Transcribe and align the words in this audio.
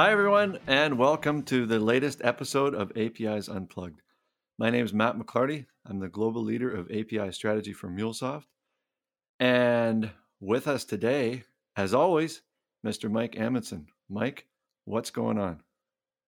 Hi, 0.00 0.12
everyone, 0.12 0.58
and 0.66 0.96
welcome 0.96 1.42
to 1.42 1.66
the 1.66 1.78
latest 1.78 2.22
episode 2.24 2.74
of 2.74 2.90
APIs 2.96 3.50
Unplugged. 3.50 4.00
My 4.58 4.70
name 4.70 4.82
is 4.82 4.94
Matt 4.94 5.18
McClarty. 5.18 5.66
I'm 5.84 5.98
the 5.98 6.08
global 6.08 6.42
leader 6.42 6.74
of 6.74 6.90
API 6.90 7.32
strategy 7.32 7.74
for 7.74 7.90
MuleSoft. 7.90 8.44
And 9.38 10.12
with 10.40 10.66
us 10.66 10.86
today, 10.86 11.44
as 11.76 11.92
always, 11.92 12.40
Mr. 12.82 13.10
Mike 13.10 13.36
Amundsen. 13.38 13.88
Mike, 14.08 14.46
what's 14.86 15.10
going 15.10 15.38
on? 15.38 15.60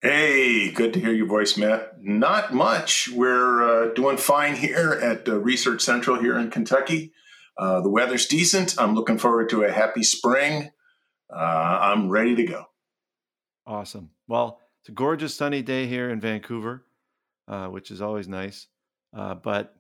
Hey, 0.03 0.71
good 0.71 0.93
to 0.93 1.01
hear 1.01 1.15
your 1.15 1.27
voice, 1.27 1.57
Matt. 1.57 1.95
Not 1.99 2.53
much. 2.53 3.09
We're 3.11 3.63
uh, 3.63 3.95
doing 3.95 4.19
fine 4.19 4.57
here 4.57 4.93
at 4.93 5.27
uh, 5.27 5.39
Research 5.39 5.81
Central 5.81 6.21
here 6.21 6.37
in 6.39 6.51
Kentucky. 6.51 7.15
Uh, 7.57 7.81
the 7.81 7.89
weather's 7.89 8.27
decent. 8.27 8.75
I'm 8.79 8.95
looking 8.95 9.17
forward 9.17 9.49
to 9.49 9.65
a 9.65 9.73
happy 9.73 10.03
spring. 10.03 10.73
Uh, 11.35 11.39
I'm 11.81 12.11
ready 12.11 12.37
to 12.37 12.45
go. 12.45 12.67
Awesome. 13.67 14.11
Well, 14.27 14.61
it's 14.81 14.89
a 14.89 14.93
gorgeous 14.93 15.35
sunny 15.35 15.63
day 15.63 15.87
here 15.87 16.11
in 16.11 16.21
Vancouver, 16.21 16.85
uh, 17.47 17.67
which 17.67 17.91
is 17.91 18.03
always 18.03 18.29
nice. 18.29 18.67
Uh, 19.17 19.35
but 19.35 19.77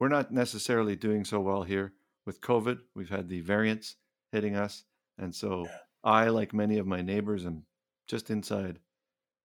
we're 0.00 0.08
not 0.08 0.32
necessarily 0.32 0.96
doing 0.96 1.24
so 1.24 1.40
well 1.40 1.62
here 1.62 1.92
with 2.24 2.40
COVID. 2.40 2.78
We've 2.94 3.10
had 3.10 3.28
the 3.28 3.40
variants 3.40 3.96
hitting 4.32 4.56
us. 4.56 4.84
And 5.18 5.34
so 5.34 5.66
I, 6.04 6.28
like 6.28 6.54
many 6.54 6.78
of 6.78 6.86
my 6.86 7.02
neighbors, 7.02 7.44
am 7.44 7.64
just 8.06 8.30
inside 8.30 8.78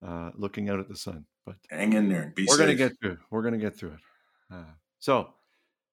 uh, 0.06 0.32
looking 0.36 0.70
out 0.70 0.80
at 0.80 0.88
the 0.88 0.96
sun. 0.96 1.26
But 1.46 1.56
hang 1.70 1.94
in 1.94 2.08
there 2.08 2.22
and 2.22 2.36
be 2.36 2.46
we're 2.48 2.58
going 2.58 2.70
to 2.70 2.76
get 2.76 2.94
through. 3.02 3.18
We're 3.30 3.42
going 3.42 3.54
to 3.54 3.60
get 3.60 3.76
through 3.76 3.94
it. 3.94 4.00
Uh, 4.54 4.74
so 5.00 5.34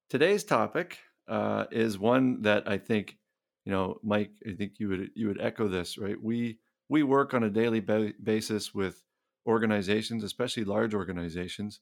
today's 0.09 0.43
topic 0.45 0.97
uh, 1.27 1.65
is 1.71 1.99
one 1.99 2.43
that 2.43 2.69
I 2.69 2.77
think, 2.77 3.17
you 3.65 3.71
know, 3.71 3.99
Mike, 4.03 4.31
I 4.47 4.53
think 4.53 4.73
you 4.77 4.87
would 4.87 5.09
you 5.15 5.27
would 5.27 5.41
echo 5.41 5.67
this, 5.67 5.97
right? 5.97 6.15
We 6.21 6.59
we 6.91 7.03
work 7.03 7.33
on 7.33 7.41
a 7.41 7.49
daily 7.49 7.79
ba- 7.79 8.11
basis 8.21 8.75
with 8.75 9.01
organizations, 9.47 10.25
especially 10.25 10.65
large 10.65 10.93
organizations, 10.93 11.79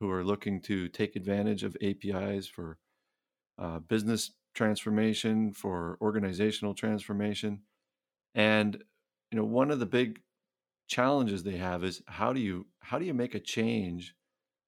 who 0.00 0.10
are 0.10 0.24
looking 0.24 0.60
to 0.60 0.88
take 0.88 1.14
advantage 1.14 1.62
of 1.62 1.76
APIs 1.80 2.48
for 2.48 2.76
uh, 3.60 3.78
business 3.78 4.32
transformation, 4.52 5.52
for 5.52 5.96
organizational 6.00 6.74
transformation, 6.74 7.60
and 8.34 8.82
you 9.30 9.38
know, 9.38 9.44
one 9.44 9.70
of 9.70 9.78
the 9.78 9.86
big 9.86 10.20
challenges 10.88 11.44
they 11.44 11.58
have 11.58 11.84
is 11.84 12.02
how 12.08 12.32
do 12.32 12.40
you 12.40 12.66
how 12.80 12.98
do 12.98 13.04
you 13.04 13.14
make 13.14 13.36
a 13.36 13.40
change 13.40 14.16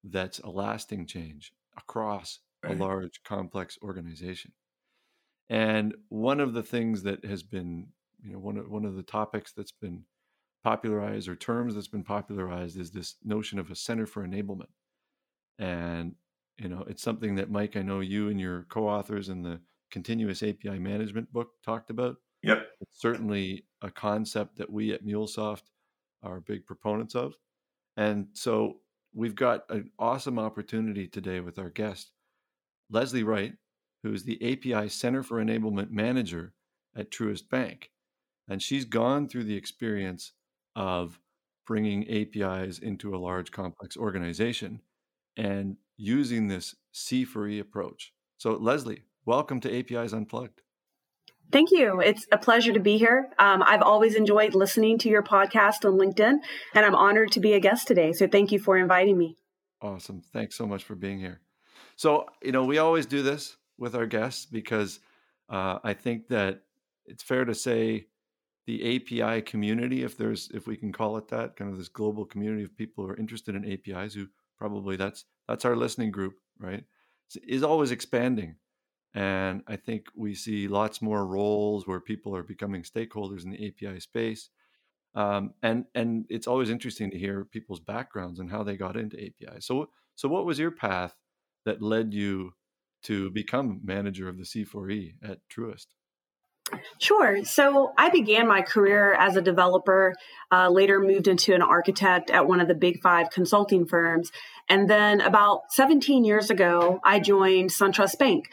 that's 0.05 0.39
a 0.39 0.49
lasting 0.49 1.05
change 1.05 1.51
across 1.77 2.39
right. 2.63 2.73
a 2.73 2.81
large 2.81 3.21
complex 3.25 3.77
organization 3.83 4.53
and 5.49 5.93
one 6.07 6.39
of 6.39 6.53
the 6.53 6.63
things 6.63 7.03
that 7.03 7.25
has 7.25 7.43
been 7.43 7.87
you 8.23 8.33
know 8.33 8.39
one 8.39 8.57
of 8.57 8.69
one 8.69 8.85
of 8.85 8.95
the 8.95 9.03
topics 9.03 9.51
that's 9.51 9.71
been 9.71 10.03
popularized 10.63 11.27
or 11.27 11.35
terms 11.35 11.75
that's 11.75 11.87
been 11.87 12.03
popularized 12.03 12.79
is 12.79 12.91
this 12.91 13.15
notion 13.23 13.59
of 13.59 13.69
a 13.69 13.75
center 13.75 14.05
for 14.05 14.25
enablement 14.25 14.69
and 15.59 16.15
you 16.57 16.69
know 16.69 16.83
it's 16.87 17.03
something 17.03 17.35
that 17.35 17.51
mike 17.51 17.75
i 17.75 17.81
know 17.81 17.99
you 17.99 18.29
and 18.29 18.39
your 18.39 18.65
co-authors 18.69 19.29
in 19.29 19.43
the 19.43 19.59
continuous 19.91 20.41
api 20.41 20.79
management 20.79 21.31
book 21.33 21.49
talked 21.65 21.89
about 21.89 22.15
yep 22.43 22.67
it's 22.79 22.99
certainly 22.99 23.65
a 23.81 23.91
concept 23.91 24.57
that 24.57 24.71
we 24.71 24.93
at 24.93 25.05
mulesoft 25.05 25.63
are 26.23 26.39
big 26.39 26.65
proponents 26.65 27.15
of. 27.15 27.35
And 27.97 28.27
so 28.33 28.77
we've 29.13 29.35
got 29.35 29.69
an 29.69 29.91
awesome 29.99 30.39
opportunity 30.39 31.07
today 31.07 31.41
with 31.41 31.59
our 31.59 31.69
guest, 31.69 32.11
Leslie 32.89 33.23
Wright, 33.23 33.53
who 34.01 34.13
is 34.13 34.23
the 34.23 34.41
API 34.41 34.89
Center 34.89 35.21
for 35.21 35.43
Enablement 35.43 35.91
Manager 35.91 36.53
at 36.95 37.11
Truist 37.11 37.49
Bank. 37.49 37.91
And 38.47 38.61
she's 38.61 38.85
gone 38.85 39.27
through 39.27 39.45
the 39.45 39.55
experience 39.55 40.33
of 40.75 41.19
bringing 41.65 42.09
APIs 42.09 42.79
into 42.79 43.15
a 43.15 43.17
large 43.17 43.51
complex 43.51 43.95
organization 43.95 44.81
and 45.37 45.77
using 45.97 46.47
this 46.47 46.75
C4E 46.93 47.59
approach. 47.59 48.13
So, 48.37 48.53
Leslie, 48.53 49.03
welcome 49.25 49.59
to 49.61 49.79
APIs 49.79 50.13
Unplugged. 50.13 50.61
Thank 51.51 51.71
you. 51.71 51.99
It's 51.99 52.25
a 52.31 52.37
pleasure 52.37 52.73
to 52.73 52.79
be 52.79 52.97
here. 52.97 53.29
Um, 53.37 53.63
I've 53.63 53.81
always 53.81 54.15
enjoyed 54.15 54.55
listening 54.55 54.97
to 54.99 55.09
your 55.09 55.21
podcast 55.21 55.85
on 55.85 55.99
LinkedIn, 55.99 56.39
and 56.73 56.85
I'm 56.85 56.95
honored 56.95 57.31
to 57.33 57.39
be 57.39 57.53
a 57.53 57.59
guest 57.59 57.87
today. 57.87 58.11
So 58.11 58.27
thank 58.27 58.51
you 58.51 58.59
for 58.59 58.77
inviting 58.77 59.17
me. 59.17 59.37
Awesome. 59.81 60.21
Thanks 60.33 60.55
so 60.55 60.65
much 60.65 60.83
for 60.83 60.95
being 60.95 61.19
here. 61.19 61.41
So, 61.95 62.25
you 62.41 62.51
know, 62.51 62.65
we 62.65 62.79
always 62.79 63.05
do 63.05 63.21
this 63.21 63.57
with 63.77 63.95
our 63.95 64.07
guests 64.07 64.45
because 64.45 64.99
uh, 65.49 65.79
I 65.83 65.93
think 65.93 66.29
that 66.29 66.63
it's 67.05 67.21
fair 67.21 67.45
to 67.45 67.53
say 67.53 68.07
the 68.65 68.95
API 68.95 69.41
community, 69.41 70.03
if 70.03 70.17
there's, 70.17 70.49
if 70.53 70.67
we 70.67 70.77
can 70.77 70.91
call 70.91 71.17
it 71.17 71.27
that, 71.29 71.55
kind 71.55 71.71
of 71.71 71.77
this 71.77 71.89
global 71.89 72.25
community 72.25 72.63
of 72.63 72.75
people 72.77 73.03
who 73.03 73.11
are 73.11 73.17
interested 73.17 73.55
in 73.55 73.71
APIs, 73.71 74.13
who 74.13 74.27
probably 74.57 74.95
that's 74.95 75.25
that's 75.47 75.65
our 75.65 75.75
listening 75.75 76.11
group, 76.11 76.35
right? 76.59 76.85
Is 77.47 77.63
always 77.63 77.91
expanding 77.91 78.55
and 79.13 79.61
I 79.67 79.75
think 79.75 80.07
we 80.15 80.33
see 80.33 80.67
lots 80.67 81.01
more 81.01 81.25
roles 81.25 81.85
where 81.85 81.99
people 81.99 82.35
are 82.35 82.43
becoming 82.43 82.81
stakeholders 82.81 83.43
in 83.43 83.51
the 83.51 83.67
API 83.67 83.99
space. 83.99 84.49
Um, 85.15 85.53
and 85.61 85.85
and 85.93 86.25
it's 86.29 86.47
always 86.47 86.71
interesting 86.71 87.11
to 87.11 87.19
hear 87.19 87.45
people's 87.45 87.79
backgrounds 87.79 88.39
and 88.39 88.49
how 88.49 88.63
they 88.63 88.75
got 88.75 88.97
into 88.97 89.17
API. 89.17 89.61
So 89.61 89.89
so 90.15 90.27
what 90.27 90.45
was 90.45 90.57
your 90.57 90.71
path 90.71 91.15
that 91.65 91.81
led 91.81 92.13
you 92.13 92.53
to 93.03 93.29
become 93.29 93.81
manager 93.83 94.27
of 94.27 94.37
the 94.37 94.43
C4E 94.43 95.13
at 95.23 95.39
Truist? 95.49 95.87
Sure. 96.99 97.43
So 97.43 97.93
I 97.97 98.09
began 98.09 98.47
my 98.47 98.61
career 98.61 99.13
as 99.13 99.35
a 99.35 99.41
developer, 99.41 100.13
uh, 100.51 100.69
later 100.69 100.99
moved 100.99 101.27
into 101.27 101.53
an 101.53 101.61
architect 101.61 102.31
at 102.31 102.47
one 102.47 102.61
of 102.61 102.67
the 102.67 102.75
big 102.75 103.01
five 103.01 103.29
consulting 103.29 103.85
firms. 103.85 104.31
And 104.69 104.89
then 104.89 105.21
about 105.21 105.63
17 105.71 106.23
years 106.23 106.49
ago, 106.49 106.99
I 107.03 107.19
joined 107.19 107.69
SunTrust 107.69 108.17
Bank. 108.17 108.45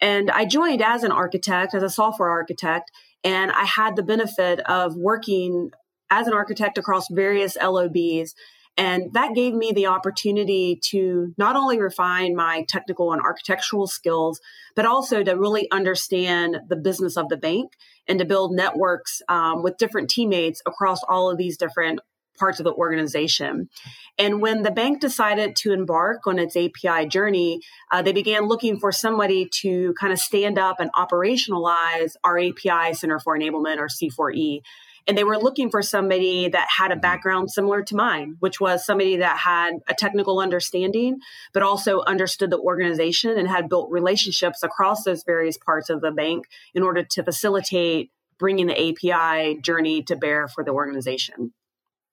And 0.00 0.30
I 0.30 0.44
joined 0.44 0.82
as 0.82 1.02
an 1.02 1.12
architect, 1.12 1.74
as 1.74 1.82
a 1.82 1.90
software 1.90 2.30
architect, 2.30 2.90
and 3.24 3.50
I 3.50 3.64
had 3.64 3.96
the 3.96 4.02
benefit 4.02 4.60
of 4.60 4.94
working 4.96 5.70
as 6.10 6.26
an 6.26 6.34
architect 6.34 6.78
across 6.78 7.08
various 7.10 7.56
LOBs. 7.56 8.34
And 8.78 9.12
that 9.14 9.34
gave 9.34 9.54
me 9.54 9.72
the 9.72 9.88
opportunity 9.88 10.78
to 10.90 11.34
not 11.36 11.56
only 11.56 11.80
refine 11.80 12.36
my 12.36 12.64
technical 12.68 13.12
and 13.12 13.20
architectural 13.20 13.88
skills, 13.88 14.40
but 14.76 14.86
also 14.86 15.24
to 15.24 15.32
really 15.32 15.68
understand 15.72 16.60
the 16.68 16.76
business 16.76 17.16
of 17.16 17.28
the 17.28 17.36
bank 17.36 17.72
and 18.06 18.20
to 18.20 18.24
build 18.24 18.52
networks 18.54 19.20
um, 19.28 19.64
with 19.64 19.78
different 19.78 20.08
teammates 20.08 20.62
across 20.64 21.00
all 21.08 21.28
of 21.28 21.36
these 21.36 21.56
different 21.56 21.98
parts 22.38 22.60
of 22.60 22.64
the 22.64 22.72
organization. 22.72 23.68
And 24.16 24.40
when 24.40 24.62
the 24.62 24.70
bank 24.70 25.00
decided 25.00 25.56
to 25.56 25.72
embark 25.72 26.26
on 26.28 26.38
its 26.38 26.56
API 26.56 27.08
journey, 27.08 27.60
uh, 27.90 28.02
they 28.02 28.12
began 28.12 28.46
looking 28.46 28.78
for 28.78 28.92
somebody 28.92 29.48
to 29.60 29.92
kind 30.00 30.12
of 30.12 30.20
stand 30.20 30.56
up 30.56 30.78
and 30.78 30.90
operationalize 30.92 32.12
our 32.22 32.38
API 32.38 32.94
Center 32.94 33.18
for 33.18 33.36
Enablement 33.36 33.78
or 33.78 33.88
C4E. 33.88 34.60
And 35.08 35.16
they 35.16 35.24
were 35.24 35.38
looking 35.38 35.70
for 35.70 35.80
somebody 35.80 36.48
that 36.48 36.68
had 36.76 36.90
a 36.90 36.94
mm-hmm. 36.94 37.00
background 37.00 37.50
similar 37.50 37.82
to 37.82 37.96
mine, 37.96 38.36
which 38.40 38.60
was 38.60 38.84
somebody 38.84 39.16
that 39.16 39.38
had 39.38 39.72
a 39.88 39.94
technical 39.94 40.38
understanding, 40.38 41.18
but 41.54 41.62
also 41.62 42.02
understood 42.02 42.50
the 42.50 42.58
organization 42.58 43.36
and 43.38 43.48
had 43.48 43.70
built 43.70 43.90
relationships 43.90 44.62
across 44.62 45.04
those 45.04 45.24
various 45.24 45.56
parts 45.56 45.88
of 45.88 46.02
the 46.02 46.12
bank 46.12 46.44
in 46.74 46.82
order 46.82 47.02
to 47.02 47.24
facilitate 47.24 48.12
bringing 48.38 48.66
the 48.66 48.74
API 49.12 49.60
journey 49.60 50.02
to 50.02 50.14
bear 50.14 50.46
for 50.46 50.62
the 50.62 50.70
organization. 50.70 51.52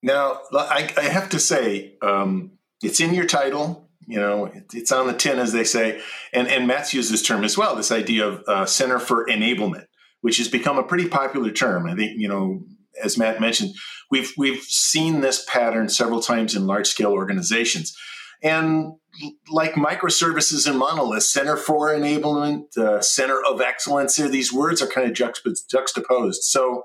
Now, 0.02 0.40
I, 0.54 0.92
I 0.98 1.04
have 1.04 1.30
to 1.30 1.40
say, 1.40 1.96
um, 2.02 2.52
it's 2.82 3.00
in 3.00 3.14
your 3.14 3.26
title. 3.26 3.90
You 4.08 4.20
know, 4.20 4.46
it, 4.46 4.66
it's 4.74 4.92
on 4.92 5.08
the 5.08 5.14
tin, 5.14 5.40
as 5.40 5.52
they 5.52 5.64
say. 5.64 6.02
And, 6.32 6.48
and 6.48 6.68
Matt's 6.68 6.94
used 6.94 7.12
this 7.12 7.24
term 7.24 7.44
as 7.44 7.58
well 7.58 7.76
this 7.76 7.92
idea 7.92 8.28
of 8.28 8.44
uh, 8.48 8.66
Center 8.66 9.00
for 9.00 9.26
Enablement, 9.26 9.86
which 10.22 10.38
has 10.38 10.48
become 10.48 10.78
a 10.78 10.84
pretty 10.84 11.08
popular 11.08 11.52
term. 11.52 11.88
I 11.88 11.96
think, 11.96 12.20
you 12.20 12.28
know, 12.28 12.64
as 13.04 13.18
Matt 13.18 13.42
mentioned, 13.42 13.74
we've, 14.10 14.34
we've 14.38 14.62
seen 14.64 15.22
this 15.22 15.46
pattern 15.48 15.90
several 15.90 16.22
times 16.22 16.56
in 16.56 16.68
large 16.68 16.88
scale 16.88 17.12
organizations. 17.12 17.96
And 18.44 18.94
like 19.50 19.74
microservices 19.74 20.68
and 20.68 20.78
monoliths, 20.78 21.32
Center 21.32 21.58
for 21.58 21.90
Enablement, 21.90 22.78
uh, 22.78 23.02
Center 23.02 23.42
of 23.44 23.62
Excellence, 23.62 24.16
Here, 24.16 24.30
these 24.30 24.52
words 24.52 24.82
are 24.82 24.88
kind 24.88 25.10
of 25.10 25.14
juxtaposed. 25.70 26.44
So, 26.44 26.84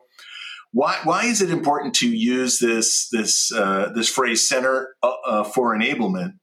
why, 0.72 1.00
why 1.02 1.24
is 1.24 1.42
it 1.42 1.50
important 1.50 1.94
to 1.96 2.08
use 2.08 2.60
this 2.60 3.08
this 3.10 3.52
uh, 3.52 3.90
this 3.94 4.08
phrase 4.08 4.48
"center 4.48 4.94
uh, 5.02 5.14
uh, 5.26 5.44
for 5.44 5.76
enablement"? 5.76 6.34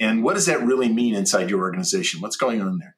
And 0.00 0.24
what 0.24 0.34
does 0.34 0.46
that 0.46 0.64
really 0.64 0.88
mean 0.88 1.14
inside 1.14 1.50
your 1.50 1.60
organization? 1.60 2.22
What's 2.22 2.36
going 2.36 2.62
on 2.62 2.78
there? 2.78 2.96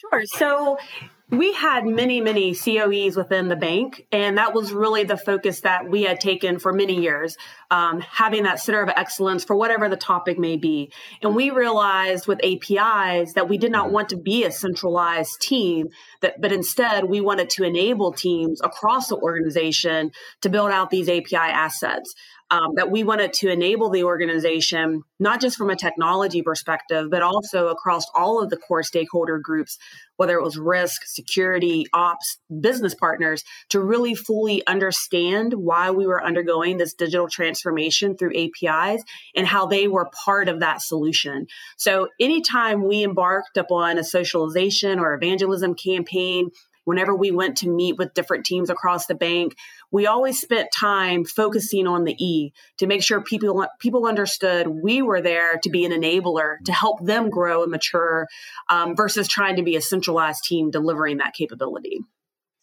Sure. 0.00 0.22
So 0.26 0.78
we 1.28 1.52
had 1.52 1.84
many, 1.84 2.20
many 2.20 2.54
COEs 2.54 3.16
within 3.16 3.48
the 3.48 3.56
bank, 3.56 4.06
and 4.12 4.38
that 4.38 4.54
was 4.54 4.72
really 4.72 5.02
the 5.02 5.16
focus 5.16 5.62
that 5.62 5.90
we 5.90 6.04
had 6.04 6.20
taken 6.20 6.60
for 6.60 6.72
many 6.72 7.00
years, 7.00 7.36
um, 7.68 8.00
having 8.00 8.44
that 8.44 8.60
center 8.60 8.80
of 8.80 8.88
excellence 8.90 9.42
for 9.42 9.56
whatever 9.56 9.88
the 9.88 9.96
topic 9.96 10.38
may 10.38 10.56
be. 10.56 10.92
And 11.22 11.34
we 11.34 11.50
realized 11.50 12.28
with 12.28 12.38
APIs 12.44 13.32
that 13.32 13.48
we 13.48 13.58
did 13.58 13.72
not 13.72 13.90
want 13.90 14.10
to 14.10 14.16
be 14.16 14.44
a 14.44 14.52
centralized 14.52 15.40
team, 15.40 15.88
that, 16.20 16.40
but 16.40 16.52
instead 16.52 17.04
we 17.06 17.20
wanted 17.20 17.50
to 17.50 17.64
enable 17.64 18.12
teams 18.12 18.60
across 18.62 19.08
the 19.08 19.16
organization 19.16 20.12
to 20.42 20.48
build 20.48 20.70
out 20.70 20.90
these 20.90 21.08
API 21.08 21.34
assets 21.34 22.14
um, 22.50 22.74
that 22.76 22.90
we 22.90 23.02
wanted 23.02 23.32
to 23.34 23.48
enable 23.48 23.90
the 23.90 24.04
organization, 24.04 25.02
not 25.18 25.40
just 25.40 25.56
from 25.56 25.70
a 25.70 25.76
technology 25.76 26.42
perspective, 26.42 27.10
but 27.10 27.22
also 27.22 27.68
across 27.68 28.04
all 28.14 28.40
of 28.40 28.50
the 28.50 28.56
core 28.56 28.84
stakeholder 28.84 29.38
groups, 29.38 29.78
whether 30.16 30.38
it 30.38 30.42
was 30.42 30.56
risk, 30.56 31.02
security, 31.06 31.86
ops, 31.92 32.38
business 32.60 32.94
partners, 32.94 33.42
to 33.70 33.80
really 33.80 34.14
fully 34.14 34.64
understand 34.66 35.54
why 35.54 35.90
we 35.90 36.06
were 36.06 36.24
undergoing 36.24 36.76
this 36.76 36.94
digital 36.94 37.28
transformation 37.28 38.16
through 38.16 38.32
APIs 38.36 39.02
and 39.34 39.46
how 39.46 39.66
they 39.66 39.88
were 39.88 40.08
part 40.24 40.48
of 40.48 40.60
that 40.60 40.80
solution. 40.80 41.46
So 41.76 42.08
anytime 42.20 42.86
we 42.86 43.02
embarked 43.02 43.56
upon 43.56 43.98
a 43.98 44.04
socialization 44.04 45.00
or 45.00 45.14
evangelism 45.14 45.74
campaign, 45.74 46.50
whenever 46.86 47.14
we 47.14 47.30
went 47.30 47.58
to 47.58 47.68
meet 47.68 47.98
with 47.98 48.14
different 48.14 48.46
teams 48.46 48.70
across 48.70 49.06
the 49.06 49.14
bank, 49.14 49.56
we 49.90 50.06
always 50.06 50.40
spent 50.40 50.68
time 50.72 51.24
focusing 51.24 51.86
on 51.86 52.04
the 52.04 52.14
E 52.24 52.52
to 52.78 52.86
make 52.86 53.02
sure 53.02 53.20
people 53.20 53.66
people 53.78 54.06
understood 54.06 54.68
we 54.68 55.02
were 55.02 55.20
there 55.20 55.58
to 55.58 55.68
be 55.68 55.84
an 55.84 55.92
enabler 55.92 56.56
to 56.64 56.72
help 56.72 57.04
them 57.04 57.28
grow 57.28 57.62
and 57.62 57.70
mature, 57.70 58.26
um, 58.70 58.96
versus 58.96 59.28
trying 59.28 59.56
to 59.56 59.62
be 59.62 59.76
a 59.76 59.80
centralized 59.80 60.44
team 60.44 60.70
delivering 60.70 61.18
that 61.18 61.34
capability. 61.34 61.98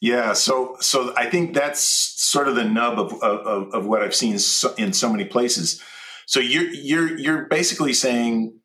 Yeah, 0.02 0.34
so 0.34 0.78
so 0.80 1.14
I 1.16 1.30
think 1.30 1.54
that's 1.54 1.82
sort 1.82 2.48
of 2.48 2.56
the 2.56 2.66
nub 2.66 3.00
of 3.00 3.14
of, 3.22 3.74
of 3.74 3.86
what 3.86 4.02
I've 4.02 4.16
seen 4.16 4.34
in 4.78 4.94
so 4.94 5.12
many 5.12 5.26
places. 5.26 5.82
So 6.26 6.40
you're 6.40 6.70
you're 6.70 7.18
you're 7.18 7.46
basically 7.46 7.94
saying 7.94 8.58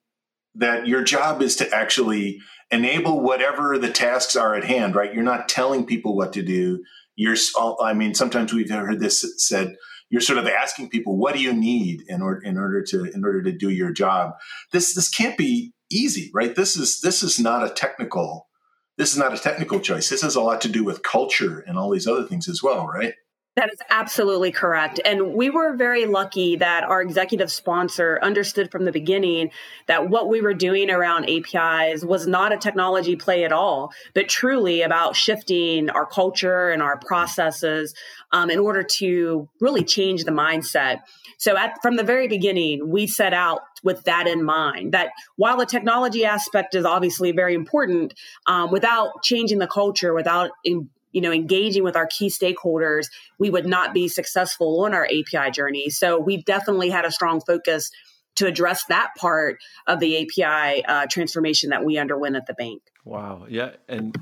that 0.55 0.87
your 0.87 1.03
job 1.03 1.43
is 1.43 1.57
to 1.57 1.73
actually 1.75 2.39
enable 2.71 3.21
whatever 3.21 3.79
the 3.79 3.91
tasks 3.91 4.37
are 4.37 4.55
at 4.55 4.65
hand, 4.65 4.95
right? 4.95 5.13
You're 5.13 5.23
not 5.23 5.49
telling 5.49 5.87
people 5.87 6.17
what 6.17 6.33
to 6.35 6.43
do. 6.43 6.83
You're, 7.17 7.37
I 7.83 7.95
mean, 7.95 8.15
sometimes 8.15 8.53
we've 8.53 8.71
heard 8.71 9.01
this 9.01 9.25
said, 9.39 9.75
you're 10.11 10.21
sort 10.21 10.39
of 10.39 10.47
asking 10.47 10.89
people, 10.89 11.17
what 11.17 11.35
do 11.35 11.41
you 11.41 11.53
need 11.53 12.03
in 12.09 12.23
order, 12.23 12.41
in 12.41 12.57
order 12.57 12.83
to, 12.83 13.05
in 13.05 13.25
order 13.25 13.43
to 13.43 13.53
do 13.53 13.71
your 13.71 13.93
job? 13.93 14.33
This, 14.73 14.95
this 14.95 15.11
can't 15.11 15.37
be 15.37 15.73
easy, 15.91 16.31
right? 16.33 16.55
This 16.55 16.77
is, 16.77 17.01
this 17.01 17.23
is 17.23 17.39
not 17.39 17.65
a 17.65 17.71
technical, 17.71 18.49
this 18.97 19.13
is 19.13 19.19
not 19.19 19.35
a 19.35 19.39
technical 19.39 19.81
choice. 19.81 20.09
This 20.09 20.23
has 20.23 20.35
a 20.35 20.41
lot 20.41 20.61
to 20.63 20.69
do 20.69 20.85
with 20.85 21.03
culture 21.03 21.61
and 21.67 21.79
all 21.79 21.91
these 21.91 22.07
other 22.07 22.25
things 22.25 22.49
as 22.49 22.63
well, 22.63 22.87
right? 22.87 23.15
That 23.59 23.73
is 23.73 23.83
absolutely 23.91 24.53
correct. 24.53 25.01
And 25.05 25.35
we 25.35 25.51
were 25.51 25.75
very 25.75 26.07
lucky 26.07 26.55
that 26.55 26.85
our 26.85 27.03
executive 27.03 27.51
sponsor 27.51 28.21
understood 28.23 28.71
from 28.71 28.85
the 28.85 28.93
beginning 28.93 29.51
that 29.89 30.09
what 30.09 30.29
we 30.29 30.41
were 30.41 30.55
doing 30.55 30.93
around 30.93 31.29
APIs 31.29 32.05
was 32.05 32.29
not 32.29 32.53
a 32.53 32.57
technology 32.57 33.17
play 33.17 33.43
at 33.43 33.51
all, 33.51 33.93
but 34.15 34.29
truly 34.29 34.83
about 34.83 35.17
shifting 35.17 35.91
our 35.91 36.07
culture 36.07 36.71
and 36.71 36.81
our 36.81 36.99
processes 36.99 37.97
um, 38.31 38.49
in 38.49 38.61
order 38.61 38.85
to 38.85 39.49
really 39.61 39.83
change 39.83 40.23
the 40.23 40.31
mindset. 40.31 41.01
So 41.39 41.57
at, 41.57 41.83
from 41.83 41.97
the 41.97 42.05
very 42.05 42.29
beginning, 42.29 42.89
we 42.89 43.09
set 43.09 43.35
out 43.35 43.63
with 43.83 44.05
that 44.05 44.29
in 44.29 44.45
mind 44.45 44.93
that 44.93 45.11
while 45.35 45.57
the 45.57 45.67
technology 45.67 46.25
aspect 46.25 46.77
is 46.77 46.85
obviously 46.85 47.33
very 47.33 47.55
important, 47.55 48.15
um, 48.47 48.71
without 48.71 49.25
changing 49.25 49.59
the 49.59 49.67
culture, 49.67 50.15
without 50.15 50.53
in, 50.63 50.91
you 51.13 51.21
know 51.21 51.33
engaging 51.33 51.83
with 51.83 51.97
our 51.97 52.07
key 52.07 52.29
stakeholders 52.29 53.07
we 53.39 53.51
would 53.51 53.67
not 53.67 53.95
be 53.95 54.09
successful 54.09 54.85
on 54.85 54.95
our 54.95 55.07
api 55.07 55.51
journey. 55.51 55.91
So 55.91 56.19
we 56.19 56.43
definitely 56.43 56.91
had 56.91 57.05
a 57.05 57.11
strong 57.11 57.41
focus 57.41 57.91
to 58.37 58.47
address 58.47 58.85
that 58.89 59.11
part 59.17 59.59
of 59.87 60.01
the 60.01 60.23
api 60.23 60.85
uh, 60.85 61.07
transformation 61.11 61.71
that 61.71 61.85
we 61.85 61.99
underwent 61.99 62.37
at 62.37 62.47
the 62.47 62.55
bank. 62.55 62.83
Wow. 63.05 63.47
Yeah 63.49 63.73
and 63.89 64.17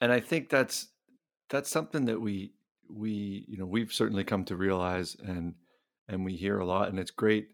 and 0.00 0.12
i 0.12 0.20
think 0.20 0.50
that's 0.50 0.88
that's 1.50 1.70
something 1.70 2.06
that 2.06 2.20
we 2.20 2.52
we 2.88 3.44
you 3.48 3.56
know 3.56 3.66
we've 3.66 3.92
certainly 3.92 4.24
come 4.24 4.44
to 4.44 4.56
realize 4.56 5.16
and 5.24 5.54
and 6.08 6.24
we 6.24 6.36
hear 6.36 6.58
a 6.58 6.66
lot 6.66 6.88
and 6.88 6.98
it's 6.98 7.10
great. 7.10 7.48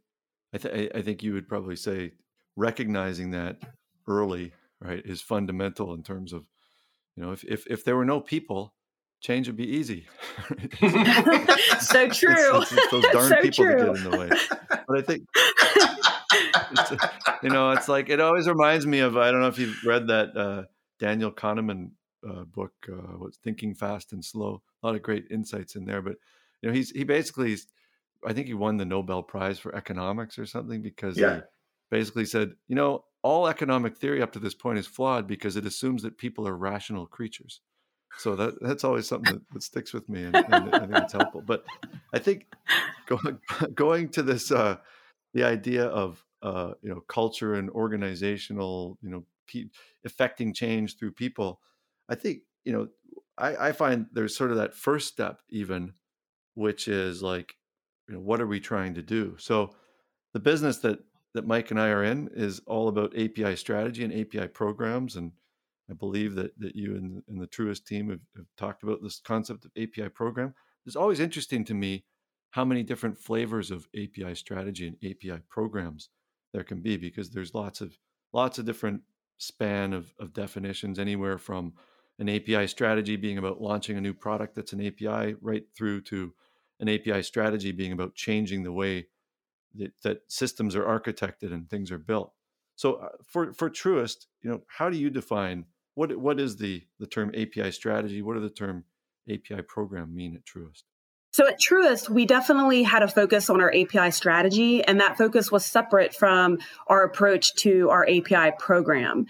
I, 0.53 0.59
th- 0.59 0.91
I 0.95 1.03
think 1.03 1.23
you 1.23 1.33
would 1.35 1.49
probably 1.49 1.77
say 1.77 2.13
recognizing 2.57 3.31
that 3.31 3.59
early 4.09 4.53
right 4.81 5.03
is 5.05 5.23
fundamental 5.23 5.95
in 5.95 6.03
terms 6.03 6.33
of 6.33 6.45
you 7.21 7.27
know 7.27 7.33
if 7.33 7.45
if, 7.45 7.67
if 7.67 7.85
there 7.85 7.97
were 7.97 8.05
no 8.05 8.21
people 8.21 8.75
change 9.21 9.47
would 9.47 9.57
be 9.57 9.69
easy 9.69 10.07
so 11.81 12.09
true 12.09 12.35
it's, 12.63 12.73
it's, 12.73 12.91
those 12.91 13.05
darn 13.13 13.29
so 13.29 13.41
people 13.43 13.65
true. 13.65 13.77
that 13.77 13.87
get 13.87 13.97
in 13.97 14.11
the 14.11 14.19
way 14.19 14.29
but 14.89 14.99
i 14.99 15.03
think 15.03 15.27
you 17.43 17.51
know 17.51 17.73
it's 17.73 17.89
like 17.89 18.09
it 18.09 18.21
always 18.21 18.49
reminds 18.49 18.87
me 18.87 19.01
of 19.01 19.19
i 19.19 19.31
don't 19.31 19.41
know 19.41 19.49
if 19.49 19.59
you've 19.59 19.85
read 19.85 20.07
that 20.07 20.35
uh, 20.37 20.63
daniel 20.99 21.31
kahneman 21.31 21.91
uh, 22.27 22.45
book 22.45 22.73
uh, 22.89 23.17
what's 23.19 23.39
thinking 23.39 23.75
fast 23.75 24.13
and 24.13 24.25
slow 24.25 24.63
a 24.83 24.87
lot 24.87 24.97
of 24.97 25.03
great 25.03 25.27
insights 25.31 25.77
in 25.77 25.85
there 25.85 26.01
but 26.01 26.17
you 26.63 26.69
know 26.69 26.75
he's 26.75 26.91
he 26.91 27.05
basically 27.05 27.55
i 28.27 28.33
think 28.33 28.47
he 28.47 28.55
won 28.55 28.79
the 28.79 28.85
nobel 28.85 29.23
prize 29.23 29.59
for 29.59 29.75
economics 29.75 30.39
or 30.39 30.47
something 30.47 30.81
because 30.81 31.19
yeah. 31.19 31.37
he 31.37 31.41
basically 31.91 32.25
said 32.25 32.53
you 32.69 32.77
know 32.77 33.05
all 33.23 33.47
economic 33.47 33.97
theory 33.97 34.23
up 34.23 34.33
to 34.33 34.39
this 34.39 34.55
point 34.55 34.79
is 34.79 34.87
flawed 34.87 35.27
because 35.27 35.57
it 35.57 35.67
assumes 35.67 36.03
that 36.03 36.19
people 36.19 36.49
are 36.49 36.57
rational 36.57 37.07
creatures. 37.07 37.61
So 38.19 38.35
that 38.37 38.55
that's 38.61 38.85
always 38.85 39.07
something 39.07 39.35
that, 39.35 39.43
that 39.53 39.63
sticks 39.63 39.93
with 39.93 40.09
me, 40.09 40.25
and, 40.25 40.37
and, 40.37 40.75
I 40.75 40.81
think 40.81 40.95
it's 40.95 41.13
helpful. 41.13 41.43
But 41.47 41.65
I 42.13 42.19
think 42.19 42.47
going 43.07 43.39
going 43.75 44.09
to 44.11 44.23
this 44.23 44.51
uh, 44.51 44.79
the 45.33 45.45
idea 45.45 45.85
of 45.85 46.25
uh, 46.43 46.73
you 46.83 46.91
know 46.91 47.01
culture 47.03 47.55
and 47.55 47.71
organizational 47.71 48.99
you 49.01 49.11
know 49.11 49.25
pe- 49.47 49.71
affecting 50.05 50.53
change 50.53 50.99
through 50.99 51.13
people. 51.13 51.61
I 52.09 52.17
think 52.17 52.41
you 52.65 52.73
know 52.73 52.89
I, 53.39 53.69
I 53.69 53.73
find 53.73 54.07
there's 54.13 54.37
sort 54.37 54.51
of 54.51 54.57
that 54.57 54.75
first 54.75 55.09
step 55.09 55.41
even, 55.49 55.95
which 56.55 56.89
is 56.89 57.23
like 57.23 57.55
you 58.09 58.15
know 58.15 58.21
what 58.21 58.41
are 58.41 58.47
we 58.47 58.61
trying 58.61 58.95
to 58.95 59.03
do? 59.03 59.37
So 59.39 59.71
the 60.33 60.41
business 60.41 60.79
that 60.79 60.99
that 61.35 61.47
Mike 61.47 61.71
and 61.71 61.81
I 61.81 61.89
are 61.89 62.05
in 62.05 62.29
is 62.35 62.61
all 62.67 62.89
about 62.89 63.17
API 63.17 63.57
strategy 63.57 64.05
and 64.05 64.13
API 64.13 64.49
programs. 64.49 65.17
And 65.17 65.33
I 65.91 65.95
believe 65.95 66.35
that, 66.35 66.59
that 66.59 66.75
you 66.75 66.97
and, 66.97 67.23
and 67.29 67.41
the 67.41 67.47
Truist 67.47 67.85
team 67.85 68.11
have, 68.11 68.21
have 68.37 68.47
talked 68.57 68.83
about 68.83 69.03
this 69.03 69.21
concept 69.21 69.65
of 69.65 69.71
API 69.77 70.09
program. 70.09 70.55
It's 70.87 70.97
always 70.97 71.21
interesting 71.21 71.65
to 71.67 71.75
me 71.75 72.05
how 72.51 72.65
many 72.65 72.83
different 72.83 73.19
flavors 73.19 73.71
of 73.71 73.89
API 73.95 74.35
strategy 74.35 74.87
and 74.89 74.97
API 75.05 75.41
programs 75.49 76.09
there 76.53 76.65
can 76.65 76.81
be 76.81 76.97
because 76.97 77.31
there's 77.31 77.55
lots 77.55 77.81
of 77.81 77.97
lots 78.33 78.59
of 78.59 78.65
different 78.65 79.03
span 79.39 79.93
of, 79.93 80.13
of 80.19 80.33
definitions 80.33 80.99
anywhere 80.99 81.39
from 81.39 81.73
an 82.19 82.29
API 82.29 82.67
strategy 82.67 83.17
being 83.17 83.39
about 83.39 83.61
launching 83.61 83.97
a 83.97 84.01
new 84.01 84.13
product 84.13 84.55
that's 84.55 84.73
an 84.73 84.85
API 84.85 85.35
right 85.41 85.65
through 85.77 86.03
to 86.03 86.33
an 86.81 86.89
API 86.89 87.23
strategy 87.23 87.73
being 87.73 87.93
about 87.93 88.15
changing 88.15 88.63
the 88.63 88.73
way 88.73 89.07
that, 89.75 89.93
that 90.03 90.23
systems 90.29 90.75
are 90.77 90.85
architected 90.85 91.53
and 91.53 91.69
things 91.69 91.91
are 91.91 91.99
built. 91.99 92.33
So 92.77 92.95
uh, 92.95 93.09
for 93.27 93.53
for 93.53 93.69
Truist, 93.69 94.27
you 94.43 94.51
know, 94.51 94.63
how 94.67 94.89
do 94.91 94.97
you 94.97 95.11
define 95.11 95.67
what 95.95 96.17
what 96.17 96.41
is 96.41 96.57
the 96.57 96.87
the 96.99 97.07
term 97.07 97.31
API 97.31 97.73
strategy? 97.73 98.23
What 98.23 98.35
do 98.35 98.41
the 98.41 98.51
term 98.51 98.85
API 99.29 99.63
program 99.63 100.15
mean 100.15 100.35
at 100.35 100.45
Truist? 100.45 100.85
So 101.33 101.47
at 101.47 101.61
Truist, 101.61 102.09
we 102.09 102.27
definitely 102.27 102.83
had 102.83 103.05
a 103.05 103.09
focus 103.09 103.51
on 103.51 103.61
our 103.61 103.73
API 103.73 104.11
strategy, 104.11 104.83
and 104.83 105.01
that 105.01 105.17
focus 105.17 105.53
was 105.53 105.65
separate 105.65 106.13
from 106.13 106.59
our 106.89 107.05
approach 107.05 107.55
to 107.57 107.89
our 107.91 108.05
API 108.05 108.53
program. 108.59 109.27